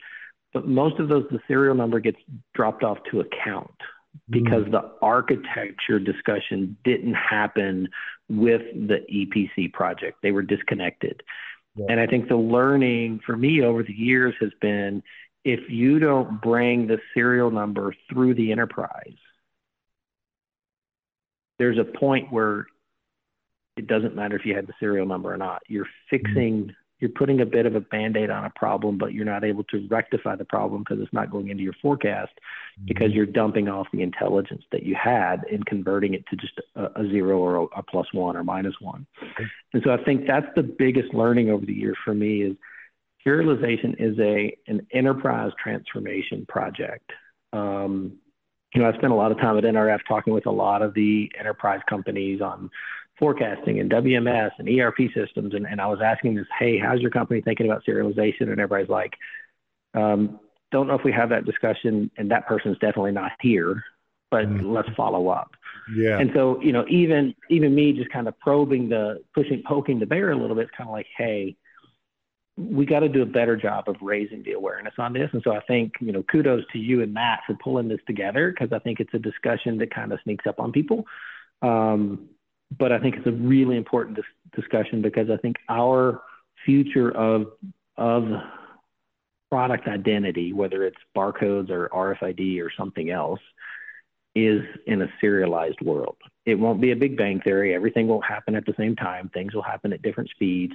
But 0.54 0.66
most 0.66 0.98
of 0.98 1.08
those, 1.08 1.26
the 1.30 1.40
serial 1.46 1.74
number 1.74 2.00
gets 2.00 2.18
dropped 2.54 2.82
off 2.82 2.98
to 3.10 3.20
account 3.20 3.70
because 4.28 4.64
mm. 4.64 4.72
the 4.72 4.92
architecture 5.00 5.98
discussion 5.98 6.76
didn't 6.84 7.14
happen 7.14 7.88
with 8.28 8.62
the 8.74 9.04
EPC 9.12 9.72
project. 9.72 10.18
They 10.22 10.32
were 10.32 10.42
disconnected. 10.42 11.22
Yeah. 11.76 11.86
And 11.88 12.00
I 12.00 12.06
think 12.06 12.28
the 12.28 12.36
learning 12.36 13.20
for 13.24 13.36
me 13.36 13.62
over 13.62 13.82
the 13.82 13.94
years 13.94 14.34
has 14.40 14.50
been 14.60 15.02
if 15.44 15.60
you 15.68 15.98
don't 15.98 16.40
bring 16.40 16.86
the 16.86 16.98
serial 17.14 17.50
number 17.50 17.94
through 18.10 18.34
the 18.34 18.52
enterprise, 18.52 19.16
there's 21.62 21.78
a 21.78 21.84
point 21.84 22.32
where 22.32 22.66
it 23.76 23.86
doesn't 23.86 24.16
matter 24.16 24.34
if 24.34 24.44
you 24.44 24.52
had 24.52 24.66
the 24.66 24.72
serial 24.80 25.06
number 25.06 25.32
or 25.32 25.36
not. 25.36 25.62
You're 25.68 25.86
fixing, 26.10 26.64
mm-hmm. 26.64 26.70
you're 26.98 27.10
putting 27.10 27.40
a 27.40 27.46
bit 27.46 27.66
of 27.66 27.76
a 27.76 27.80
band 27.80 28.16
aid 28.16 28.30
on 28.30 28.44
a 28.44 28.50
problem, 28.50 28.98
but 28.98 29.14
you're 29.14 29.24
not 29.24 29.44
able 29.44 29.62
to 29.64 29.86
rectify 29.88 30.34
the 30.34 30.44
problem 30.44 30.82
because 30.82 31.00
it's 31.00 31.12
not 31.12 31.30
going 31.30 31.50
into 31.50 31.62
your 31.62 31.76
forecast 31.80 32.32
mm-hmm. 32.32 32.86
because 32.86 33.12
you're 33.12 33.26
dumping 33.26 33.68
off 33.68 33.86
the 33.92 34.02
intelligence 34.02 34.64
that 34.72 34.82
you 34.82 34.96
had 35.00 35.44
and 35.52 35.64
converting 35.66 36.14
it 36.14 36.26
to 36.30 36.36
just 36.36 36.60
a, 36.74 36.86
a 37.00 37.08
zero 37.08 37.38
or 37.38 37.54
a, 37.54 37.78
a 37.78 37.82
plus 37.84 38.08
one 38.12 38.36
or 38.36 38.42
minus 38.42 38.74
one. 38.80 39.06
And 39.72 39.84
so 39.84 39.92
I 39.92 40.02
think 40.02 40.26
that's 40.26 40.52
the 40.56 40.64
biggest 40.64 41.14
learning 41.14 41.48
over 41.50 41.64
the 41.64 41.72
years 41.72 41.96
for 42.04 42.12
me 42.12 42.42
is 42.42 42.56
serialization 43.24 43.94
is 44.00 44.18
a 44.18 44.56
an 44.66 44.84
enterprise 44.92 45.52
transformation 45.62 46.44
project. 46.48 47.08
Um, 47.52 48.18
you 48.74 48.80
know, 48.80 48.88
I 48.88 48.92
spent 48.96 49.12
a 49.12 49.16
lot 49.16 49.32
of 49.32 49.38
time 49.38 49.58
at 49.58 49.64
NRF 49.64 50.00
talking 50.08 50.32
with 50.32 50.46
a 50.46 50.50
lot 50.50 50.82
of 50.82 50.94
the 50.94 51.30
enterprise 51.38 51.80
companies 51.88 52.40
on 52.40 52.70
forecasting 53.18 53.80
and 53.80 53.90
WMS 53.90 54.50
and 54.58 54.68
ERP 54.68 55.12
systems, 55.14 55.54
and, 55.54 55.66
and 55.66 55.80
I 55.80 55.86
was 55.86 56.00
asking 56.02 56.34
this, 56.34 56.46
hey, 56.58 56.78
how's 56.78 57.00
your 57.00 57.10
company 57.10 57.40
thinking 57.40 57.66
about 57.66 57.84
serialization? 57.84 58.42
And 58.42 58.60
everybody's 58.60 58.88
like, 58.88 59.12
um, 59.94 60.40
don't 60.70 60.86
know 60.86 60.94
if 60.94 61.04
we 61.04 61.12
have 61.12 61.28
that 61.28 61.44
discussion, 61.44 62.10
and 62.16 62.30
that 62.30 62.46
person's 62.46 62.78
definitely 62.78 63.12
not 63.12 63.32
here, 63.40 63.84
but 64.30 64.46
mm-hmm. 64.46 64.72
let's 64.72 64.88
follow 64.96 65.28
up. 65.28 65.50
Yeah. 65.94 66.18
And 66.18 66.30
so, 66.34 66.60
you 66.62 66.72
know, 66.72 66.86
even 66.88 67.34
even 67.50 67.74
me 67.74 67.92
just 67.92 68.10
kind 68.10 68.26
of 68.26 68.38
probing 68.38 68.88
the 68.88 69.22
pushing, 69.34 69.62
poking 69.66 69.98
the 69.98 70.06
bear 70.06 70.30
a 70.30 70.36
little 70.36 70.56
bit, 70.56 70.62
it's 70.62 70.76
kind 70.76 70.88
of 70.88 70.94
like, 70.94 71.06
hey, 71.16 71.56
we 72.56 72.84
got 72.84 73.00
to 73.00 73.08
do 73.08 73.22
a 73.22 73.26
better 73.26 73.56
job 73.56 73.88
of 73.88 73.96
raising 74.02 74.42
the 74.42 74.52
awareness 74.52 74.94
on 74.98 75.12
this. 75.12 75.30
And 75.32 75.42
so 75.42 75.52
I 75.52 75.60
think, 75.60 75.94
you 76.00 76.12
know, 76.12 76.22
kudos 76.22 76.64
to 76.72 76.78
you 76.78 77.02
and 77.02 77.12
Matt 77.14 77.40
for 77.46 77.54
pulling 77.62 77.88
this 77.88 78.00
together 78.06 78.50
because 78.50 78.72
I 78.72 78.78
think 78.78 79.00
it's 79.00 79.14
a 79.14 79.18
discussion 79.18 79.78
that 79.78 79.94
kind 79.94 80.12
of 80.12 80.18
sneaks 80.22 80.46
up 80.46 80.60
on 80.60 80.70
people. 80.70 81.06
Um, 81.62 82.28
but 82.78 82.92
I 82.92 82.98
think 82.98 83.16
it's 83.16 83.26
a 83.26 83.32
really 83.32 83.76
important 83.76 84.16
dis- 84.16 84.60
discussion 84.60 85.02
because 85.02 85.30
I 85.30 85.36
think 85.38 85.56
our 85.68 86.22
future 86.64 87.10
of 87.10 87.46
of 87.96 88.24
product 89.50 89.86
identity, 89.86 90.52
whether 90.52 90.84
it's 90.84 90.96
barcodes 91.16 91.70
or 91.70 91.88
RFID 91.90 92.62
or 92.62 92.70
something 92.76 93.10
else, 93.10 93.40
is 94.34 94.62
in 94.86 95.02
a 95.02 95.08
serialized 95.20 95.80
world. 95.82 96.16
It 96.46 96.54
won't 96.54 96.80
be 96.80 96.92
a 96.92 96.96
big 96.96 97.18
bang 97.18 97.40
theory. 97.42 97.74
Everything 97.74 98.08
won't 98.08 98.24
happen 98.24 98.54
at 98.54 98.64
the 98.64 98.74
same 98.78 98.96
time. 98.96 99.30
Things 99.32 99.54
will 99.54 99.62
happen 99.62 99.92
at 99.92 100.00
different 100.00 100.30
speeds. 100.30 100.72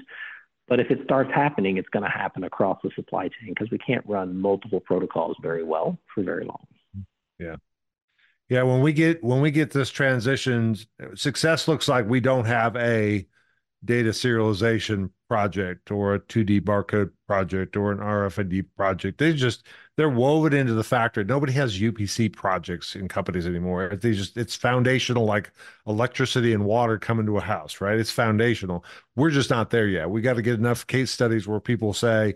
But 0.68 0.80
if 0.80 0.92
it 0.92 1.00
starts 1.04 1.32
happening, 1.34 1.78
it's 1.78 1.90
going 1.90 2.04
to 2.04 2.10
happen 2.10 2.44
across 2.44 2.80
the 2.84 2.92
supply 2.96 3.30
chain 3.30 3.50
because 3.50 3.72
we 3.72 3.78
can't 3.78 4.06
run 4.06 4.38
multiple 4.38 4.82
protocols 4.82 5.38
very 5.42 5.64
well 5.64 5.98
for 6.14 6.24
very 6.24 6.46
long. 6.46 6.68
Yeah. 7.40 7.56
Yeah, 8.50 8.64
when 8.64 8.82
we 8.82 8.94
get 8.94 9.24
when 9.24 9.42
we 9.42 9.52
get 9.52 9.72
this 9.72 9.90
transition, 9.90 10.78
success 11.16 11.68
looks 11.68 11.88
like 11.88 12.08
we 12.08 12.22
don't 12.22 12.46
have 12.46 12.76
a 12.78 13.28
data 13.88 14.10
serialization 14.10 15.10
project 15.28 15.92
or 15.92 16.16
a 16.16 16.20
2D 16.20 16.62
barcode 16.62 17.12
project 17.28 17.76
or 17.76 17.92
an 17.92 18.00
RFID 18.00 18.66
project. 18.76 19.18
They 19.18 19.34
just 19.34 19.66
they're 19.96 20.10
woven 20.10 20.54
into 20.54 20.74
the 20.74 20.84
factory. 20.84 21.24
Nobody 21.24 21.54
has 21.54 21.80
UPC 21.80 22.32
projects 22.34 22.96
in 22.96 23.08
companies 23.08 23.48
anymore. 23.48 23.96
They 23.96 24.14
just 24.14 24.38
it's 24.38 24.56
foundational 24.56 25.26
like 25.26 25.52
electricity 25.88 26.54
and 26.54 26.66
water 26.66 27.00
come 27.00 27.20
into 27.20 27.38
a 27.38 27.42
house, 27.42 27.82
right? 27.82 27.98
It's 28.00 28.12
foundational. 28.12 28.86
We're 29.16 29.32
just 29.32 29.50
not 29.50 29.70
there 29.72 29.88
yet. 29.88 30.10
We 30.10 30.22
got 30.22 30.36
to 30.36 30.42
get 30.44 30.60
enough 30.60 30.86
case 30.86 31.10
studies 31.12 31.48
where 31.48 31.60
people 31.60 31.94
say 31.94 32.36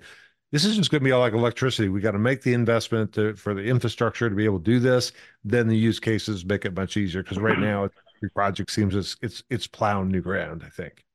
this 0.51 0.65
is 0.65 0.75
just 0.75 0.91
going 0.91 1.01
to 1.01 1.05
be 1.05 1.11
all 1.11 1.21
like 1.21 1.33
electricity. 1.33 1.89
We 1.89 2.01
got 2.01 2.11
to 2.11 2.19
make 2.19 2.41
the 2.41 2.53
investment 2.53 3.13
to, 3.13 3.35
for 3.35 3.53
the 3.53 3.63
infrastructure 3.63 4.29
to 4.29 4.35
be 4.35 4.45
able 4.45 4.59
to 4.59 4.65
do 4.65 4.79
this. 4.79 5.11
Then 5.43 5.67
the 5.67 5.77
use 5.77 5.99
cases 5.99 6.45
make 6.45 6.65
it 6.65 6.75
much 6.75 6.97
easier 6.97 7.23
because 7.23 7.39
right 7.39 7.59
now 7.59 7.89
every 8.17 8.29
project 8.31 8.71
seems 8.71 8.95
it's 8.95 9.17
it's 9.21 9.43
it's 9.49 9.67
plowing 9.67 10.09
new 10.09 10.21
ground. 10.21 10.63
I 10.65 10.69
think. 10.69 11.05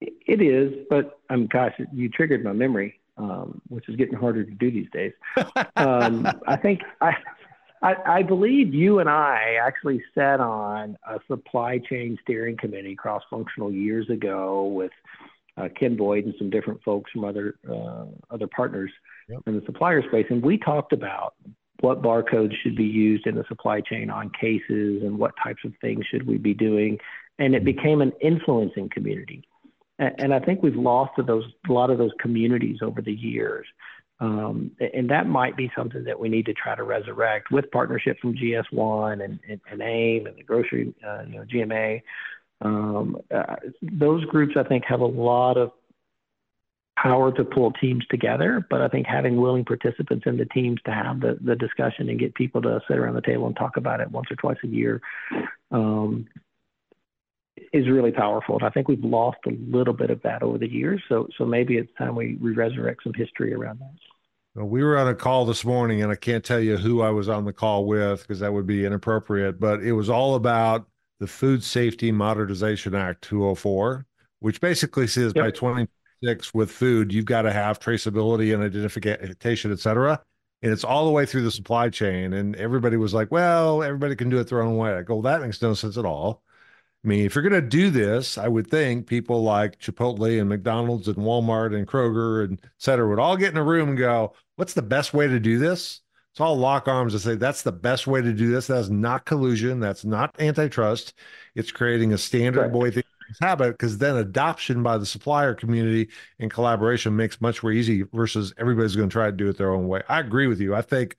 It 0.00 0.40
is, 0.40 0.86
but 0.88 1.18
um, 1.28 1.46
gosh, 1.46 1.74
you 1.92 2.08
triggered 2.08 2.44
my 2.44 2.52
memory, 2.52 3.00
um, 3.16 3.60
which 3.68 3.88
is 3.88 3.96
getting 3.96 4.14
harder 4.14 4.44
to 4.44 4.50
do 4.50 4.70
these 4.70 4.88
days. 4.92 5.12
Um, 5.76 6.26
I 6.48 6.56
think 6.56 6.80
I, 7.00 7.12
I, 7.82 7.94
I 8.06 8.22
believe 8.22 8.74
you 8.74 8.98
and 8.98 9.08
I 9.08 9.56
actually 9.62 10.02
sat 10.12 10.40
on 10.40 10.96
a 11.06 11.20
supply 11.28 11.78
chain 11.78 12.18
steering 12.22 12.56
committee, 12.56 12.96
cross-functional, 12.96 13.72
years 13.72 14.10
ago 14.10 14.64
with 14.64 14.90
uh, 15.56 15.68
Ken 15.78 15.96
Boyd 15.96 16.24
and 16.24 16.34
some 16.36 16.50
different 16.50 16.82
folks 16.82 17.10
from 17.12 17.24
other 17.24 17.54
uh, 17.68 18.06
other 18.30 18.48
partners 18.48 18.90
yep. 19.28 19.40
in 19.46 19.56
the 19.56 19.64
supplier 19.66 20.02
space, 20.08 20.26
and 20.30 20.42
we 20.42 20.58
talked 20.58 20.92
about 20.92 21.34
what 21.80 22.02
barcodes 22.02 22.54
should 22.62 22.76
be 22.76 22.84
used 22.84 23.26
in 23.26 23.36
the 23.36 23.44
supply 23.46 23.80
chain 23.80 24.10
on 24.10 24.30
cases 24.30 25.02
and 25.02 25.16
what 25.16 25.32
types 25.42 25.64
of 25.64 25.72
things 25.80 26.04
should 26.06 26.26
we 26.26 26.38
be 26.38 26.54
doing, 26.54 26.98
and 27.38 27.54
it 27.54 27.64
became 27.64 28.00
an 28.00 28.12
influencing 28.20 28.88
community 28.88 29.47
and 29.98 30.32
I 30.32 30.38
think 30.38 30.62
we've 30.62 30.76
lost 30.76 31.12
those 31.26 31.44
a 31.68 31.72
lot 31.72 31.90
of 31.90 31.98
those 31.98 32.12
communities 32.20 32.78
over 32.82 33.02
the 33.02 33.12
years. 33.12 33.66
Um, 34.20 34.72
and 34.80 35.08
that 35.10 35.28
might 35.28 35.56
be 35.56 35.70
something 35.76 36.02
that 36.04 36.18
we 36.18 36.28
need 36.28 36.46
to 36.46 36.54
try 36.54 36.74
to 36.74 36.82
resurrect 36.82 37.52
with 37.52 37.70
partnership 37.70 38.18
from 38.20 38.34
GS1 38.34 39.24
and, 39.24 39.38
and, 39.48 39.60
and 39.70 39.80
AIM 39.80 40.26
and 40.26 40.36
the 40.36 40.42
grocery, 40.42 40.92
uh, 41.06 41.22
you 41.28 41.38
know, 41.38 41.44
GMA. 41.44 42.02
Um, 42.60 43.16
uh, 43.32 43.56
those 43.80 44.24
groups, 44.24 44.54
I 44.56 44.64
think, 44.64 44.84
have 44.86 45.00
a 45.00 45.06
lot 45.06 45.56
of 45.56 45.70
power 47.00 47.30
to 47.30 47.44
pull 47.44 47.70
teams 47.72 48.04
together, 48.10 48.66
but 48.68 48.80
I 48.80 48.88
think 48.88 49.06
having 49.06 49.40
willing 49.40 49.64
participants 49.64 50.24
in 50.26 50.36
the 50.36 50.46
teams 50.46 50.80
to 50.84 50.90
have 50.90 51.20
the, 51.20 51.38
the 51.40 51.54
discussion 51.54 52.08
and 52.08 52.18
get 52.18 52.34
people 52.34 52.60
to 52.62 52.80
sit 52.88 52.98
around 52.98 53.14
the 53.14 53.20
table 53.20 53.46
and 53.46 53.56
talk 53.56 53.76
about 53.76 54.00
it 54.00 54.10
once 54.10 54.26
or 54.32 54.36
twice 54.36 54.58
a 54.64 54.66
year 54.66 55.00
um, 55.70 56.26
is 57.72 57.88
really 57.88 58.12
powerful. 58.12 58.56
And 58.56 58.64
I 58.64 58.70
think 58.70 58.88
we've 58.88 59.04
lost 59.04 59.38
a 59.46 59.52
little 59.68 59.94
bit 59.94 60.10
of 60.10 60.22
that 60.22 60.42
over 60.42 60.58
the 60.58 60.68
years. 60.68 61.02
So 61.08 61.28
so 61.36 61.44
maybe 61.44 61.76
it's 61.76 61.92
time 61.98 62.14
we, 62.14 62.36
we 62.40 62.52
resurrect 62.52 63.02
some 63.02 63.14
history 63.14 63.54
around 63.54 63.80
that. 63.80 63.92
Well, 64.54 64.66
we 64.66 64.82
were 64.82 64.98
on 64.98 65.08
a 65.08 65.14
call 65.14 65.44
this 65.44 65.64
morning, 65.64 66.02
and 66.02 66.10
I 66.10 66.16
can't 66.16 66.44
tell 66.44 66.60
you 66.60 66.76
who 66.76 67.02
I 67.02 67.10
was 67.10 67.28
on 67.28 67.44
the 67.44 67.52
call 67.52 67.84
with 67.84 68.22
because 68.22 68.40
that 68.40 68.52
would 68.52 68.66
be 68.66 68.84
inappropriate. 68.84 69.60
But 69.60 69.82
it 69.82 69.92
was 69.92 70.08
all 70.10 70.34
about 70.34 70.88
the 71.20 71.26
Food 71.26 71.62
Safety 71.62 72.10
Modernization 72.10 72.94
Act 72.94 73.22
204, 73.22 74.06
which 74.40 74.60
basically 74.60 75.06
says 75.06 75.32
yep. 75.34 75.44
by 75.44 75.50
26 75.50 76.54
with 76.54 76.70
food, 76.70 77.12
you've 77.12 77.24
got 77.24 77.42
to 77.42 77.52
have 77.52 77.78
traceability 77.78 78.54
and 78.54 78.62
identification, 78.62 79.72
et 79.72 79.78
cetera. 79.78 80.20
And 80.62 80.72
it's 80.72 80.84
all 80.84 81.04
the 81.04 81.12
way 81.12 81.24
through 81.24 81.42
the 81.42 81.50
supply 81.50 81.88
chain. 81.88 82.32
And 82.32 82.56
everybody 82.56 82.96
was 82.96 83.14
like, 83.14 83.30
well, 83.30 83.82
everybody 83.82 84.16
can 84.16 84.28
do 84.28 84.38
it 84.38 84.48
their 84.48 84.62
own 84.62 84.76
way. 84.76 84.92
I 84.92 85.02
go, 85.02 85.16
well, 85.16 85.22
that 85.22 85.40
makes 85.40 85.62
no 85.62 85.74
sense 85.74 85.96
at 85.96 86.04
all 86.04 86.42
I 87.04 87.08
mean, 87.08 87.24
if 87.24 87.34
you're 87.34 87.48
going 87.48 87.62
to 87.62 87.68
do 87.68 87.90
this, 87.90 88.38
I 88.38 88.48
would 88.48 88.68
think 88.68 89.06
people 89.06 89.42
like 89.42 89.78
Chipotle 89.78 90.40
and 90.40 90.48
McDonald's 90.48 91.06
and 91.06 91.16
Walmart 91.16 91.74
and 91.74 91.86
Kroger 91.86 92.44
and 92.44 92.60
et 92.62 92.70
cetera 92.78 93.08
would 93.08 93.20
all 93.20 93.36
get 93.36 93.52
in 93.52 93.56
a 93.56 93.62
room 93.62 93.90
and 93.90 93.98
go, 93.98 94.34
what's 94.56 94.74
the 94.74 94.82
best 94.82 95.14
way 95.14 95.28
to 95.28 95.38
do 95.38 95.58
this? 95.58 96.00
It's 96.32 96.40
all 96.40 96.56
lock 96.56 96.88
arms 96.88 97.14
and 97.14 97.22
say, 97.22 97.36
that's 97.36 97.62
the 97.62 97.72
best 97.72 98.06
way 98.06 98.20
to 98.20 98.32
do 98.32 98.50
this. 98.50 98.66
That's 98.66 98.88
not 98.88 99.24
collusion. 99.24 99.80
That's 99.80 100.04
not 100.04 100.34
antitrust. 100.40 101.14
It's 101.54 101.70
creating 101.72 102.12
a 102.12 102.18
standard 102.18 102.72
right. 102.72 102.72
way 102.72 102.90
things 102.90 103.04
happen 103.40 103.70
because 103.70 103.98
then 103.98 104.16
adoption 104.16 104.82
by 104.82 104.98
the 104.98 105.06
supplier 105.06 105.54
community 105.54 106.08
and 106.38 106.50
collaboration 106.50 107.14
makes 107.14 107.40
much 107.40 107.62
more 107.62 107.72
easy 107.72 108.04
versus 108.12 108.52
everybody's 108.58 108.96
going 108.96 109.08
to 109.08 109.12
try 109.12 109.26
to 109.26 109.32
do 109.36 109.48
it 109.48 109.56
their 109.56 109.72
own 109.72 109.86
way. 109.86 110.02
I 110.08 110.20
agree 110.20 110.46
with 110.46 110.60
you. 110.60 110.74
I 110.74 110.82
think 110.82 111.16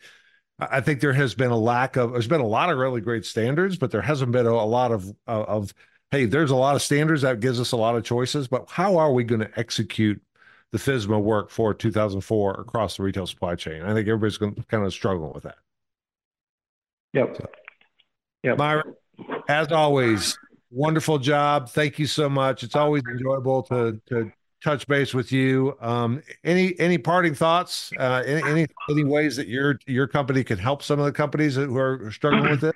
I 0.59 0.81
think 0.81 0.99
there 0.99 1.13
has 1.13 1.33
been 1.35 1.51
a 1.51 1.57
lack 1.57 1.95
of. 1.95 2.11
There's 2.11 2.27
been 2.27 2.41
a 2.41 2.47
lot 2.47 2.69
of 2.69 2.77
really 2.77 3.01
great 3.01 3.25
standards, 3.25 3.77
but 3.77 3.91
there 3.91 4.01
hasn't 4.01 4.31
been 4.31 4.45
a, 4.45 4.51
a 4.51 4.65
lot 4.65 4.91
of 4.91 5.11
of. 5.25 5.73
Hey, 6.11 6.25
there's 6.25 6.51
a 6.51 6.55
lot 6.55 6.75
of 6.75 6.81
standards 6.81 7.21
that 7.21 7.39
gives 7.39 7.59
us 7.59 7.71
a 7.71 7.77
lot 7.77 7.95
of 7.95 8.03
choices, 8.03 8.47
but 8.47 8.67
how 8.67 8.97
are 8.97 9.13
we 9.13 9.23
going 9.23 9.41
to 9.41 9.59
execute 9.59 10.19
the 10.71 10.79
FSMA 10.79 11.21
work 11.21 11.51
for 11.51 11.71
2004 11.71 12.61
across 12.61 12.97
the 12.97 13.03
retail 13.03 13.27
supply 13.27 13.55
chain? 13.55 13.83
I 13.83 13.93
think 13.93 14.07
everybody's 14.07 14.37
going 14.37 14.55
to 14.55 14.63
kind 14.63 14.83
of 14.83 14.91
struggle 14.91 15.31
with 15.33 15.43
that. 15.43 15.57
Yep. 17.13 17.37
So, 17.37 17.45
yep. 18.43 18.57
Myron, 18.57 18.95
as 19.47 19.71
always, 19.71 20.37
wonderful 20.71 21.19
job. 21.19 21.69
Thank 21.69 21.99
you 21.99 22.07
so 22.07 22.27
much. 22.27 22.63
It's 22.63 22.75
always 22.75 23.03
enjoyable 23.09 23.63
to 23.63 24.01
to 24.07 24.31
touch 24.63 24.87
base 24.87 25.13
with 25.13 25.31
you. 25.31 25.77
Um, 25.81 26.21
any 26.43 26.77
any 26.79 26.97
parting 26.97 27.33
thoughts? 27.33 27.91
Uh, 27.97 28.23
any, 28.25 28.43
any, 28.43 28.67
any 28.89 29.03
ways 29.03 29.35
that 29.37 29.47
your 29.47 29.79
your 29.87 30.07
company 30.07 30.43
can 30.43 30.57
help 30.57 30.83
some 30.83 30.99
of 30.99 31.05
the 31.05 31.11
companies 31.11 31.55
who 31.55 31.77
are 31.77 32.11
struggling 32.11 32.49
with 32.49 32.63
it? 32.63 32.75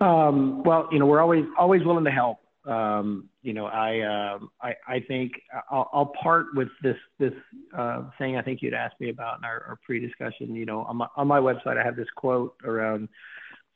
Um, 0.00 0.62
well, 0.62 0.88
you 0.92 0.98
know, 0.98 1.06
we're 1.06 1.20
always 1.20 1.44
always 1.58 1.84
willing 1.84 2.04
to 2.04 2.10
help. 2.10 2.38
Um, 2.64 3.30
you 3.42 3.54
know, 3.54 3.66
I, 3.66 4.00
um, 4.34 4.50
I 4.60 4.74
I 4.86 5.00
think 5.00 5.32
I'll, 5.70 5.88
I'll 5.92 6.12
part 6.22 6.46
with 6.54 6.68
this 6.82 6.96
this 7.18 7.32
uh, 7.76 8.02
thing. 8.18 8.36
I 8.36 8.42
think 8.42 8.60
you'd 8.62 8.74
asked 8.74 9.00
me 9.00 9.10
about 9.10 9.38
in 9.38 9.44
our, 9.44 9.64
our 9.68 9.78
pre-discussion. 9.84 10.54
You 10.54 10.66
know, 10.66 10.82
on 10.82 10.96
my 10.96 11.06
on 11.16 11.26
my 11.26 11.38
website, 11.38 11.78
I 11.78 11.84
have 11.84 11.96
this 11.96 12.08
quote 12.16 12.54
around 12.64 13.08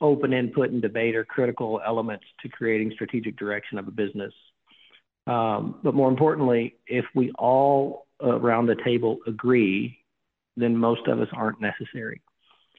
open 0.01 0.33
input 0.33 0.71
and 0.71 0.83
debate 0.83 1.15
are 1.15 1.25
critical 1.25 1.81
elements 1.87 2.25
to 2.43 2.49
creating 2.49 2.91
strategic 2.95 3.37
direction 3.37 3.79
of 3.79 3.87
a 3.89 3.91
business. 3.91 4.33
Um, 5.27 5.77
but 5.83 5.95
more 5.95 6.09
importantly, 6.09 6.77
if 6.87 7.05
we 7.15 7.31
all 7.39 8.07
around 8.21 8.67
the 8.67 8.77
table 8.85 9.19
agree, 9.27 9.99
then 10.57 10.77
most 10.77 11.07
of 11.07 11.21
us 11.21 11.29
aren't 11.33 11.61
necessary. 11.61 12.21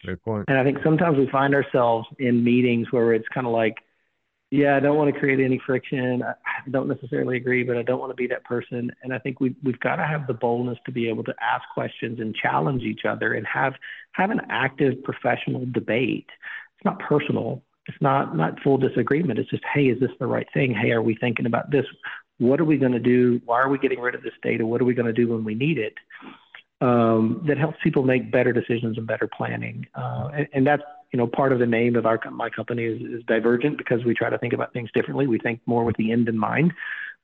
Great 0.03 0.21
point. 0.21 0.45
And 0.47 0.58
I 0.58 0.63
think 0.63 0.79
sometimes 0.84 1.17
we 1.17 1.29
find 1.29 1.56
ourselves 1.56 2.08
in 2.19 2.43
meetings 2.43 2.91
where 2.91 3.13
it's 3.13 3.27
kind 3.34 3.47
of 3.47 3.53
like, 3.53 3.77
yeah, 4.51 4.75
I 4.75 4.79
don't 4.79 4.97
want 4.97 5.12
to 5.12 5.19
create 5.19 5.39
any 5.39 5.60
friction. 5.65 6.21
I 6.21 6.69
don't 6.69 6.88
necessarily 6.88 7.38
agree, 7.38 7.63
but 7.63 7.75
I 7.75 7.82
don't 7.82 7.99
want 7.99 8.12
to 8.12 8.15
be 8.15 8.27
that 8.27 8.43
person. 8.43 8.91
And 9.01 9.12
I 9.12 9.17
think 9.17 9.39
we, 9.39 9.56
we've 9.63 9.79
got 9.79 9.95
to 9.95 10.06
have 10.06 10.27
the 10.27 10.34
boldness 10.34 10.77
to 10.86 10.91
be 10.91 11.10
able 11.10 11.23
to 11.23 11.34
ask 11.41 11.63
questions 11.73 12.19
and 12.19 12.36
challenge 12.36 12.84
each 12.84 13.01
other 13.03 13.34
and 13.34 13.47
have 13.47 13.73
have 14.12 14.29
an 14.29 14.41
active 14.49 15.03
professional 15.03 15.65
debate. 15.71 16.27
It's 16.77 16.86
not 16.86 16.99
personal. 16.99 17.63
It's 17.88 17.97
not 17.99 18.38
not 18.38 18.60
full 18.62 18.77
disagreement. 18.77 19.39
It's 19.39 19.49
just, 19.49 19.63
hey, 19.73 19.86
is 19.86 19.99
this 19.99 20.12
the 20.19 20.27
right 20.27 20.47
thing? 20.53 20.75
Hey, 20.75 20.91
are 20.91 21.01
we 21.01 21.15
thinking 21.15 21.47
about 21.47 21.71
this? 21.71 21.86
What 22.39 22.60
are 22.60 22.65
we 22.65 22.78
going 22.78 22.91
to 22.91 23.00
do? 23.00 23.41
Why 23.46 23.62
are 23.62 23.69
we 23.69 23.78
getting 23.78 24.00
rid 24.00 24.15
of 24.15 24.24
this 24.24 24.34
data? 24.41 24.65
What 24.65 24.82
are 24.82 24.86
we 24.86 24.93
going 24.93 25.06
to 25.06 25.13
do 25.13 25.30
when 25.30 25.43
we 25.43 25.56
need 25.56 25.78
it? 25.78 25.93
Um, 26.82 27.41
that 27.48 27.58
helps 27.58 27.78
people 27.82 28.04
make 28.04 28.32
better 28.32 28.52
decisions 28.52 28.98
and 28.98 29.08
better 29.08 29.30
planning. 29.38 29.86
Uh, 29.96 30.30
and, 30.36 30.48
and, 30.52 30.67
that's 30.67 30.84
you 31.13 31.17
know 31.17 31.28
part 31.28 31.54
of 31.54 31.60
the 31.60 31.65
name 31.65 31.96
of 31.96 32.06
our 32.06 32.19
my 32.30 32.50
company 32.50 32.84
is, 32.84 33.02
is 33.02 33.24
Divergent 33.26 33.78
because 33.78 34.04
we 34.04 34.13
try 34.13 34.30
to 34.30 34.38
think 34.38 34.52
about 34.52 34.74
things 34.74 34.89
differently. 34.93 35.26
We 35.26 35.39
think 35.39 35.62
more 35.65 35.86
with 35.86 35.96
the 35.96 36.12
end 36.12 36.28
in 36.28 36.38
mind 36.38 36.74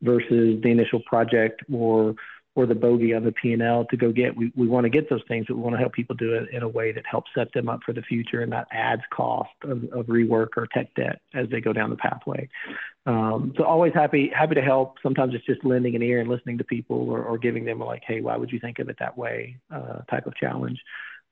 versus 0.02 0.62
the 0.64 0.70
initial 0.70 1.02
project 1.02 1.62
or 1.70 2.16
or 2.56 2.66
the 2.66 2.76
bogey 2.76 3.14
on 3.14 3.24
the 3.24 3.32
P&L 3.32 3.86
to 3.86 3.98
go 3.98 4.12
get. 4.12 4.36
We, 4.36 4.52
we 4.56 4.68
want 4.68 4.86
to 4.86 4.90
get 4.90 5.10
those 5.10 5.22
things, 5.28 5.46
but 5.48 5.56
we 5.56 5.62
want 5.62 5.76
to 5.76 5.80
help 5.80 5.94
people 5.94 6.16
do 6.16 6.34
it 6.34 6.50
in 6.52 6.64
a 6.64 6.68
way 6.68 6.92
that 6.92 7.06
helps 7.06 7.32
set 7.36 7.54
them 7.54 7.70
up 7.70 7.82
for 7.86 7.94
the 7.94 8.02
future 8.02 8.42
and 8.42 8.52
that 8.52 8.68
adds 8.72 9.04
cost 9.12 9.50
of, 9.64 9.84
of 9.94 10.08
rework 10.08 10.50
or 10.58 10.68
tech 10.74 10.94
debt 10.96 11.22
as 11.34 11.48
they 11.50 11.62
go 11.62 11.74
down 11.74 11.90
the 11.90 11.96
pathway. 11.96 12.50
Um, 13.06 13.54
so 13.58 13.64
always 13.64 13.94
happy 13.94 14.32
happy 14.36 14.56
to 14.56 14.62
help. 14.62 14.98
Sometimes 15.02 15.34
it's 15.34 15.46
just 15.46 15.64
lending 15.64 15.96
an 15.96 16.04
ear 16.04 16.20
and 16.20 16.30
listening 16.30 16.58
to 16.58 16.64
people 16.64 17.10
or, 17.10 17.24
or 17.24 17.38
giving 17.38 17.66
them 17.66 17.80
like, 17.80 18.04
hey, 18.06 18.22
why 18.22 18.36
would 18.36 18.52
you 18.52 18.60
think 18.60 18.80
of 18.80 18.90
it 18.90 18.98
that 19.00 19.18
way 19.18 19.58
uh, 19.72 20.00
type 20.10 20.26
of 20.26 20.36
challenge. 20.36 20.80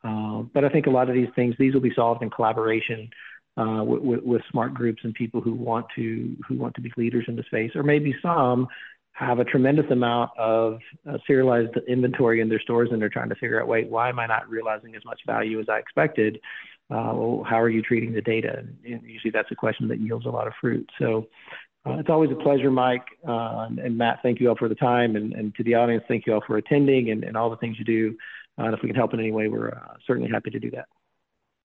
Uh, 0.03 0.43
but 0.53 0.63
I 0.63 0.69
think 0.69 0.85
a 0.85 0.91
lot 0.91 1.09
of 1.09 1.15
these 1.15 1.29
things, 1.35 1.55
these 1.57 1.73
will 1.73 1.81
be 1.81 1.93
solved 1.95 2.21
in 2.21 2.29
collaboration 2.29 3.09
uh, 3.57 3.83
with, 3.83 4.21
with, 4.23 4.41
smart 4.51 4.73
groups 4.73 5.01
and 5.03 5.13
people 5.15 5.41
who 5.41 5.53
want 5.53 5.87
to 5.95 6.35
who 6.47 6.55
want 6.55 6.75
to 6.75 6.81
be 6.81 6.91
leaders 6.95 7.25
in 7.27 7.35
the 7.35 7.43
space, 7.43 7.71
or 7.75 7.81
maybe 7.81 8.15
some 8.21 8.67
have 9.17 9.39
a 9.39 9.43
tremendous 9.43 9.89
amount 9.89 10.29
of 10.37 10.79
uh, 11.09 11.17
serialized 11.25 11.75
inventory 11.87 12.39
in 12.39 12.49
their 12.49 12.59
stores 12.59 12.89
and 12.91 13.01
they're 13.01 13.09
trying 13.09 13.29
to 13.29 13.35
figure 13.35 13.59
out, 13.59 13.67
wait, 13.67 13.89
why 13.89 14.09
am 14.09 14.19
I 14.19 14.27
not 14.27 14.47
realizing 14.47 14.95
as 14.95 15.03
much 15.05 15.19
value 15.25 15.59
as 15.59 15.67
I 15.67 15.79
expected? 15.79 16.39
Uh, 16.91 17.11
well, 17.15 17.43
how 17.43 17.59
are 17.59 17.69
you 17.69 17.81
treating 17.81 18.13
the 18.13 18.21
data? 18.21 18.59
And, 18.59 19.01
usually 19.03 19.31
that's 19.31 19.51
a 19.51 19.55
question 19.55 19.87
that 19.87 19.99
yields 19.99 20.27
a 20.27 20.29
lot 20.29 20.45
of 20.45 20.53
fruit. 20.61 20.87
So 20.99 21.27
uh, 21.83 21.93
it's 21.93 22.09
always 22.09 22.29
a 22.29 22.35
pleasure, 22.35 22.69
Mike. 22.69 23.05
Uh, 23.27 23.65
and, 23.67 23.79
and, 23.79 23.97
Matt, 23.97 24.19
thank 24.21 24.39
you 24.39 24.49
all 24.49 24.55
for 24.55 24.69
the 24.69 24.75
time. 24.75 25.15
And, 25.15 25.33
and, 25.33 25.55
to 25.55 25.63
the 25.63 25.73
audience, 25.73 26.03
thank 26.07 26.27
you 26.27 26.35
all 26.35 26.43
for 26.45 26.57
attending 26.57 27.09
and, 27.09 27.23
and 27.23 27.35
all 27.35 27.49
the 27.49 27.57
things 27.57 27.77
you 27.79 27.85
do. 27.85 28.15
Uh, 28.59 28.65
and 28.65 28.75
if 28.75 28.83
we 28.83 28.87
can 28.87 28.95
help 28.95 29.15
in 29.15 29.19
any 29.19 29.31
way, 29.31 29.47
we're 29.47 29.69
uh, 29.69 29.95
certainly 30.05 30.29
happy 30.29 30.51
to 30.51 30.59
do 30.59 30.69
that. 30.71 30.85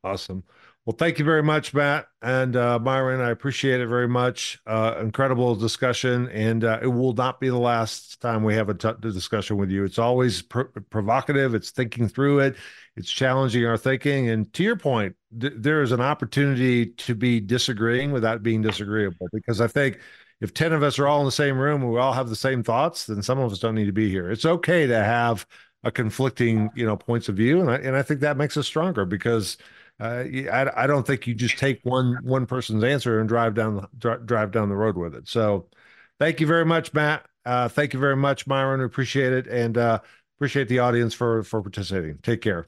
Awesome. 0.03 0.43
Well, 0.85 0.97
thank 0.99 1.21
you 1.21 1.25
very 1.25 1.45
much, 1.45 1.73
Matt 1.73 2.09
and 2.23 2.57
uh, 2.57 2.77
Myron. 2.81 3.21
I 3.21 3.31
appreciate 3.31 3.81
it 3.81 3.87
very 3.87 4.09
much. 4.09 4.61
Uh, 4.67 4.97
incredible 5.01 5.55
discussion, 5.55 6.29
and 6.31 6.65
uh, 6.65 6.81
it 6.83 6.89
will 6.89 7.13
not 7.13 7.39
be 7.39 7.49
the 7.49 7.57
last 7.59 8.21
time 8.21 8.43
we 8.43 8.55
have 8.55 8.69
a 8.69 8.75
discussion 8.75 9.59
with 9.59 9.71
you. 9.71 9.85
It's 9.85 10.01
always 10.01 10.43
pr- 10.43 10.63
provocative. 10.91 11.55
It's 11.55 11.71
thinking 11.71 12.09
through 12.09 12.41
it. 12.41 12.57
It's 12.97 13.09
challenging 13.09 13.65
our 13.65 13.77
thinking. 13.77 14.29
And 14.31 14.53
to 14.55 14.65
your 14.65 14.75
point, 14.75 15.15
th- 15.41 15.53
there 15.57 15.83
is 15.83 15.93
an 15.93 16.01
opportunity 16.01 16.87
to 16.87 17.15
be 17.15 17.39
disagreeing 17.39 18.11
without 18.11 18.43
being 18.43 18.61
disagreeable. 18.61 19.29
Because 19.33 19.61
I 19.61 19.69
think 19.69 20.01
if 20.41 20.53
ten 20.53 20.73
of 20.73 20.83
us 20.83 20.99
are 20.99 21.07
all 21.07 21.21
in 21.21 21.27
the 21.27 21.31
same 21.31 21.59
room 21.59 21.89
we 21.89 22.01
all 22.01 22.13
have 22.13 22.29
the 22.29 22.35
same 22.35 22.65
thoughts, 22.65 23.07
then 23.07 23.23
some 23.23 23.39
of 23.39 23.53
us 23.53 23.61
don't 23.61 23.77
need 23.77 23.87
to 23.87 23.93
be 23.93 24.11
here. 24.11 24.33
It's 24.33 24.45
okay 24.45 24.89
to 24.89 24.97
have 25.05 25.47
a 25.85 25.93
conflicting, 25.93 26.71
you 26.75 26.87
know, 26.87 26.97
points 26.97 27.29
of 27.29 27.37
view, 27.37 27.61
and 27.61 27.71
I 27.71 27.77
and 27.77 27.95
I 27.95 28.03
think 28.03 28.19
that 28.21 28.37
makes 28.37 28.57
us 28.57 28.67
stronger 28.67 29.05
because 29.05 29.57
uh, 30.03 30.25
I, 30.53 30.85
I 30.85 30.87
don't 30.87 31.07
think 31.07 31.27
you 31.27 31.35
just 31.35 31.59
take 31.59 31.81
one 31.85 32.19
one 32.23 32.47
person's 32.47 32.85
answer 32.85 33.21
and 33.21 33.29
drive 33.29 33.55
down 33.55 33.77
the 33.77 34.17
drive 34.25 34.51
down 34.51 34.69
the 34.69 34.77
road 34.77 34.97
with 34.97 35.15
it. 35.15 35.29
So, 35.29 35.69
thank 36.19 36.41
you 36.41 36.47
very 36.47 36.65
much, 36.65 36.93
Matt. 36.93 37.27
Uh, 37.45 37.69
thank 37.69 37.93
you 37.93 38.01
very 38.01 38.17
much, 38.17 38.47
Myron. 38.47 38.81
Appreciate 38.81 39.33
it, 39.33 39.47
and 39.47 39.79
uh, 39.79 40.01
appreciate 40.39 40.69
the 40.69 40.81
audience 40.81 41.15
for 41.15 41.43
for 41.45 41.63
participating. 41.63 42.19
Take 42.23 42.41
care. 42.41 42.67